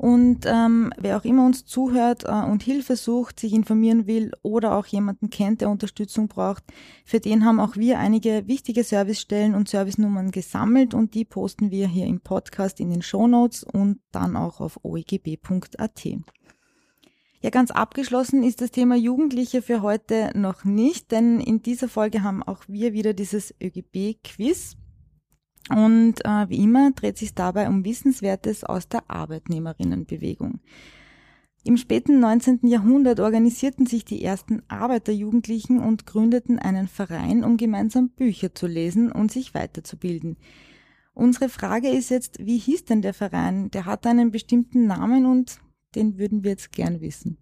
Und 0.00 0.46
ähm, 0.46 0.94
wer 0.96 1.18
auch 1.18 1.26
immer 1.26 1.44
uns 1.44 1.66
zuhört 1.66 2.24
äh, 2.24 2.30
und 2.30 2.62
Hilfe 2.62 2.96
sucht, 2.96 3.38
sich 3.38 3.52
informieren 3.52 4.06
will 4.06 4.32
oder 4.40 4.74
auch 4.74 4.86
jemanden 4.86 5.28
kennt, 5.28 5.60
der 5.60 5.68
Unterstützung 5.68 6.26
braucht, 6.26 6.64
für 7.04 7.20
den 7.20 7.44
haben 7.44 7.60
auch 7.60 7.76
wir 7.76 7.98
einige 7.98 8.48
wichtige 8.48 8.82
Servicestellen 8.82 9.54
und 9.54 9.68
Servicenummern 9.68 10.30
gesammelt 10.30 10.94
und 10.94 11.12
die 11.12 11.26
posten 11.26 11.70
wir 11.70 11.86
hier 11.86 12.06
im 12.06 12.22
Podcast 12.22 12.80
in 12.80 12.88
den 12.88 13.02
Show 13.02 13.26
Notes 13.26 13.62
und 13.62 14.00
dann 14.10 14.38
auch 14.38 14.62
auf 14.62 14.80
oegb.at. 14.82 16.06
Ja, 17.42 17.50
ganz 17.50 17.70
abgeschlossen 17.70 18.42
ist 18.42 18.62
das 18.62 18.70
Thema 18.70 18.96
Jugendliche 18.96 19.60
für 19.60 19.82
heute 19.82 20.30
noch 20.34 20.64
nicht, 20.64 21.12
denn 21.12 21.40
in 21.40 21.60
dieser 21.60 21.90
Folge 21.90 22.22
haben 22.22 22.42
auch 22.42 22.62
wir 22.68 22.94
wieder 22.94 23.12
dieses 23.12 23.54
ÖGB-Quiz. 23.62 24.78
Und 25.68 26.24
äh, 26.24 26.48
wie 26.48 26.62
immer 26.62 26.90
dreht 26.92 27.18
sich 27.18 27.34
dabei 27.34 27.68
um 27.68 27.84
Wissenswertes 27.84 28.64
aus 28.64 28.88
der 28.88 29.08
Arbeitnehmerinnenbewegung. 29.08 30.60
Im 31.62 31.76
späten 31.76 32.20
19. 32.20 32.60
Jahrhundert 32.62 33.20
organisierten 33.20 33.84
sich 33.86 34.04
die 34.04 34.24
ersten 34.24 34.62
Arbeiterjugendlichen 34.68 35.78
und 35.78 36.06
gründeten 36.06 36.58
einen 36.58 36.88
Verein, 36.88 37.44
um 37.44 37.58
gemeinsam 37.58 38.08
Bücher 38.08 38.54
zu 38.54 38.66
lesen 38.66 39.12
und 39.12 39.30
sich 39.30 39.52
weiterzubilden. 39.52 40.38
Unsere 41.12 41.50
Frage 41.50 41.88
ist 41.88 42.08
jetzt, 42.08 42.38
wie 42.38 42.56
hieß 42.56 42.86
denn 42.86 43.02
der 43.02 43.12
Verein? 43.12 43.70
Der 43.72 43.84
hat 43.84 44.06
einen 44.06 44.30
bestimmten 44.30 44.86
Namen 44.86 45.26
und 45.26 45.60
den 45.94 46.16
würden 46.16 46.44
wir 46.44 46.52
jetzt 46.52 46.72
gern 46.72 47.02
wissen. 47.02 47.36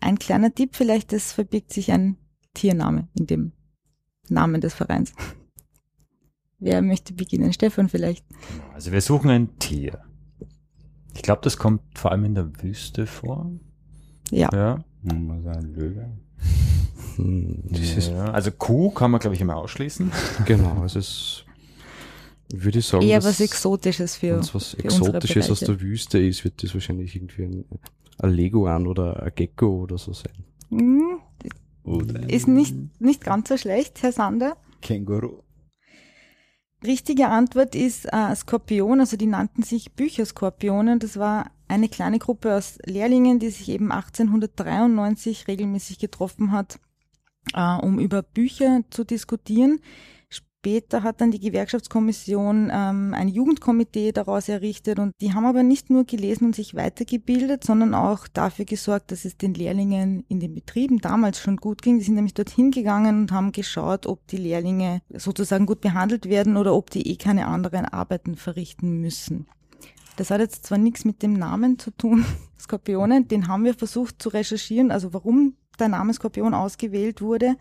Ein 0.00 0.18
kleiner 0.18 0.54
Tipp 0.54 0.76
vielleicht, 0.76 1.12
es 1.12 1.32
verbirgt 1.32 1.72
sich 1.72 1.90
ein 1.90 2.16
Tiername 2.54 3.08
in 3.18 3.26
dem 3.26 3.52
Namen 4.28 4.60
des 4.60 4.74
Vereins. 4.74 5.14
Wer 6.58 6.82
möchte 6.82 7.12
beginnen? 7.12 7.52
Stefan 7.52 7.88
vielleicht. 7.88 8.24
Also 8.74 8.92
wir 8.92 9.00
suchen 9.00 9.30
ein 9.30 9.58
Tier. 9.58 9.98
Ich 11.14 11.22
glaube, 11.22 11.40
das 11.42 11.56
kommt 11.56 11.82
vor 11.94 12.10
allem 12.10 12.24
in 12.24 12.34
der 12.34 12.62
Wüste 12.62 13.06
vor. 13.06 13.50
Ja. 14.30 14.48
Ja. 14.52 14.84
Also 15.06 15.48
ein 15.48 15.74
Löwe. 15.74 16.08
Hm, 17.16 17.62
ja. 17.70 18.24
Also 18.32 18.50
Kuh 18.50 18.90
kann 18.90 19.10
man, 19.10 19.20
glaube 19.20 19.34
ich, 19.36 19.40
immer 19.40 19.56
ausschließen. 19.56 20.10
genau, 20.46 20.84
es 20.84 20.96
ist, 20.96 21.44
würde 22.52 22.78
ich 22.80 22.86
sagen, 22.86 23.04
Eher 23.04 23.22
was 23.22 23.40
Exotisches 23.40 24.16
für, 24.16 24.36
Wenn's 24.36 24.54
was 24.54 24.70
für 24.70 24.84
Exotisches 24.84 25.50
aus 25.50 25.60
der 25.60 25.80
Wüste 25.80 26.18
ist, 26.18 26.44
wird 26.44 26.62
das 26.62 26.74
wahrscheinlich 26.74 27.14
irgendwie 27.14 27.44
ein, 27.44 27.64
ein 28.18 28.30
Leguan 28.30 28.86
oder 28.86 29.22
ein 29.22 29.32
Gecko 29.34 29.82
oder 29.82 29.98
so 29.98 30.12
sein. 30.12 30.32
Hm, 30.70 31.18
Oder 31.84 32.28
Ist 32.28 32.48
nicht, 32.48 32.74
nicht 33.00 33.22
ganz 33.22 33.48
so 33.48 33.56
schlecht, 33.56 34.02
Herr 34.02 34.12
Sander. 34.12 34.56
Känguru. 34.80 35.43
Richtige 36.86 37.28
Antwort 37.28 37.74
ist 37.74 38.06
äh, 38.12 38.34
Skorpion, 38.36 39.00
also 39.00 39.16
die 39.16 39.26
nannten 39.26 39.62
sich 39.62 39.92
Bücherskorpione. 39.92 40.98
Das 40.98 41.18
war 41.18 41.50
eine 41.66 41.88
kleine 41.88 42.18
Gruppe 42.18 42.54
aus 42.54 42.78
Lehrlingen, 42.84 43.38
die 43.38 43.48
sich 43.48 43.70
eben 43.70 43.90
1893 43.90 45.48
regelmäßig 45.48 45.98
getroffen 45.98 46.52
hat, 46.52 46.78
äh, 47.54 47.76
um 47.76 47.98
über 47.98 48.22
Bücher 48.22 48.82
zu 48.90 49.04
diskutieren. 49.04 49.80
Später 50.64 51.02
hat 51.02 51.20
dann 51.20 51.30
die 51.30 51.40
Gewerkschaftskommission 51.40 52.70
ähm, 52.72 53.12
ein 53.12 53.28
Jugendkomitee 53.28 54.12
daraus 54.12 54.48
errichtet 54.48 54.98
und 54.98 55.12
die 55.20 55.34
haben 55.34 55.44
aber 55.44 55.62
nicht 55.62 55.90
nur 55.90 56.04
gelesen 56.04 56.46
und 56.46 56.56
sich 56.56 56.74
weitergebildet, 56.74 57.64
sondern 57.64 57.92
auch 57.92 58.26
dafür 58.28 58.64
gesorgt, 58.64 59.12
dass 59.12 59.26
es 59.26 59.36
den 59.36 59.52
Lehrlingen 59.52 60.24
in 60.28 60.40
den 60.40 60.54
Betrieben 60.54 61.00
damals 61.00 61.38
schon 61.38 61.58
gut 61.58 61.82
ging. 61.82 61.98
Die 61.98 62.04
sind 62.04 62.14
nämlich 62.14 62.32
dorthin 62.32 62.70
gegangen 62.70 63.20
und 63.20 63.30
haben 63.30 63.52
geschaut, 63.52 64.06
ob 64.06 64.26
die 64.28 64.38
Lehrlinge 64.38 65.02
sozusagen 65.10 65.66
gut 65.66 65.82
behandelt 65.82 66.30
werden 66.30 66.56
oder 66.56 66.74
ob 66.74 66.88
die 66.88 67.10
eh 67.10 67.16
keine 67.16 67.46
anderen 67.46 67.84
Arbeiten 67.84 68.34
verrichten 68.34 69.02
müssen. 69.02 69.46
Das 70.16 70.30
hat 70.30 70.40
jetzt 70.40 70.64
zwar 70.64 70.78
nichts 70.78 71.04
mit 71.04 71.22
dem 71.22 71.34
Namen 71.34 71.78
zu 71.78 71.90
tun, 71.90 72.24
Skorpionen, 72.58 73.28
den 73.28 73.48
haben 73.48 73.66
wir 73.66 73.74
versucht 73.74 74.22
zu 74.22 74.30
recherchieren, 74.30 74.90
also 74.90 75.12
warum 75.12 75.56
der 75.78 75.88
Name 75.88 76.14
Skorpion 76.14 76.54
ausgewählt 76.54 77.20
wurde, 77.20 77.56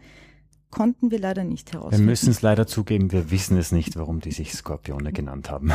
konnten 0.73 1.11
wir 1.11 1.19
leider 1.19 1.43
nicht 1.43 1.71
Wir 1.71 1.79
herausfinden. 1.79 2.05
müssen 2.05 2.31
es 2.31 2.41
leider 2.41 2.67
zugeben, 2.67 3.11
wir 3.11 3.31
wissen 3.31 3.57
es 3.57 3.71
nicht, 3.71 3.95
warum 3.95 4.19
die 4.19 4.31
sich 4.31 4.53
Skorpione 4.53 5.13
genannt 5.13 5.49
haben. 5.49 5.71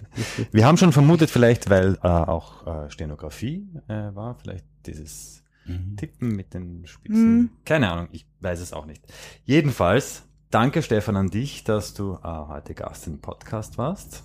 wir 0.52 0.66
haben 0.66 0.76
schon 0.76 0.92
vermutet, 0.92 1.30
vielleicht 1.30 1.70
weil 1.70 1.94
äh, 2.02 2.08
auch 2.08 2.66
äh, 2.66 2.90
Stenografie 2.90 3.66
äh, 3.88 4.14
war, 4.14 4.34
vielleicht 4.34 4.64
dieses 4.86 5.40
Mhm. 5.66 5.96
Tippen 5.96 6.28
mit 6.34 6.54
den 6.54 6.86
Spitzen. 6.86 7.32
Mhm. 7.38 7.50
Keine 7.66 7.90
Ahnung, 7.92 8.08
ich 8.12 8.26
weiß 8.40 8.60
es 8.60 8.72
auch 8.72 8.86
nicht. 8.86 9.02
Jedenfalls, 9.44 10.22
danke 10.50 10.82
Stefan 10.82 11.16
an 11.16 11.28
dich, 11.28 11.64
dass 11.64 11.92
du 11.92 12.14
äh, 12.14 12.18
heute 12.26 12.74
Gast 12.74 13.06
im 13.06 13.18
Podcast 13.20 13.76
warst. 13.78 14.24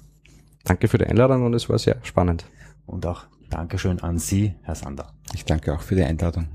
Danke 0.64 0.88
für 0.88 0.98
die 0.98 1.06
Einladung 1.06 1.46
und 1.46 1.54
es 1.54 1.70
war 1.70 1.78
sehr 1.78 1.98
spannend. 2.04 2.46
Und 2.86 3.06
auch 3.06 3.26
Dankeschön 3.50 4.00
an 4.02 4.18
Sie, 4.18 4.56
Herr 4.64 4.76
Sander. 4.76 5.14
Ich 5.34 5.46
danke 5.46 5.74
auch 5.74 5.82
für 5.82 5.96
die 5.96 6.04
Einladung. 6.04 6.48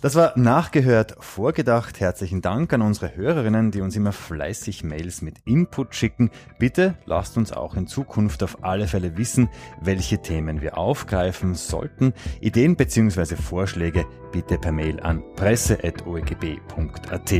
Das 0.00 0.14
war 0.14 0.32
nachgehört, 0.38 1.16
vorgedacht. 1.20 2.00
Herzlichen 2.00 2.40
Dank 2.40 2.72
an 2.72 2.80
unsere 2.80 3.14
Hörerinnen, 3.14 3.70
die 3.70 3.82
uns 3.82 3.94
immer 3.96 4.12
fleißig 4.12 4.82
Mails 4.82 5.20
mit 5.20 5.40
Input 5.44 5.94
schicken. 5.94 6.30
Bitte 6.58 6.94
lasst 7.04 7.36
uns 7.36 7.52
auch 7.52 7.74
in 7.74 7.86
Zukunft 7.86 8.42
auf 8.42 8.64
alle 8.64 8.86
Fälle 8.88 9.18
wissen, 9.18 9.50
welche 9.82 10.22
Themen 10.22 10.62
wir 10.62 10.78
aufgreifen 10.78 11.54
sollten. 11.54 12.14
Ideen 12.40 12.76
bzw. 12.76 13.36
Vorschläge 13.36 14.06
bitte 14.32 14.56
per 14.56 14.72
Mail 14.72 15.00
an 15.00 15.22
presse.oegb.at. 15.36 17.30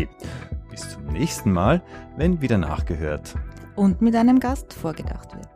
Bis 0.70 0.88
zum 0.90 1.07
nächsten 1.07 1.53
Mal, 1.53 1.83
wenn 2.18 2.42
wieder 2.42 2.59
nachgehört. 2.59 3.37
Und 3.75 4.03
mit 4.03 4.14
einem 4.14 4.38
Gast 4.38 4.75
vorgedacht 4.75 5.35
wird. 5.35 5.49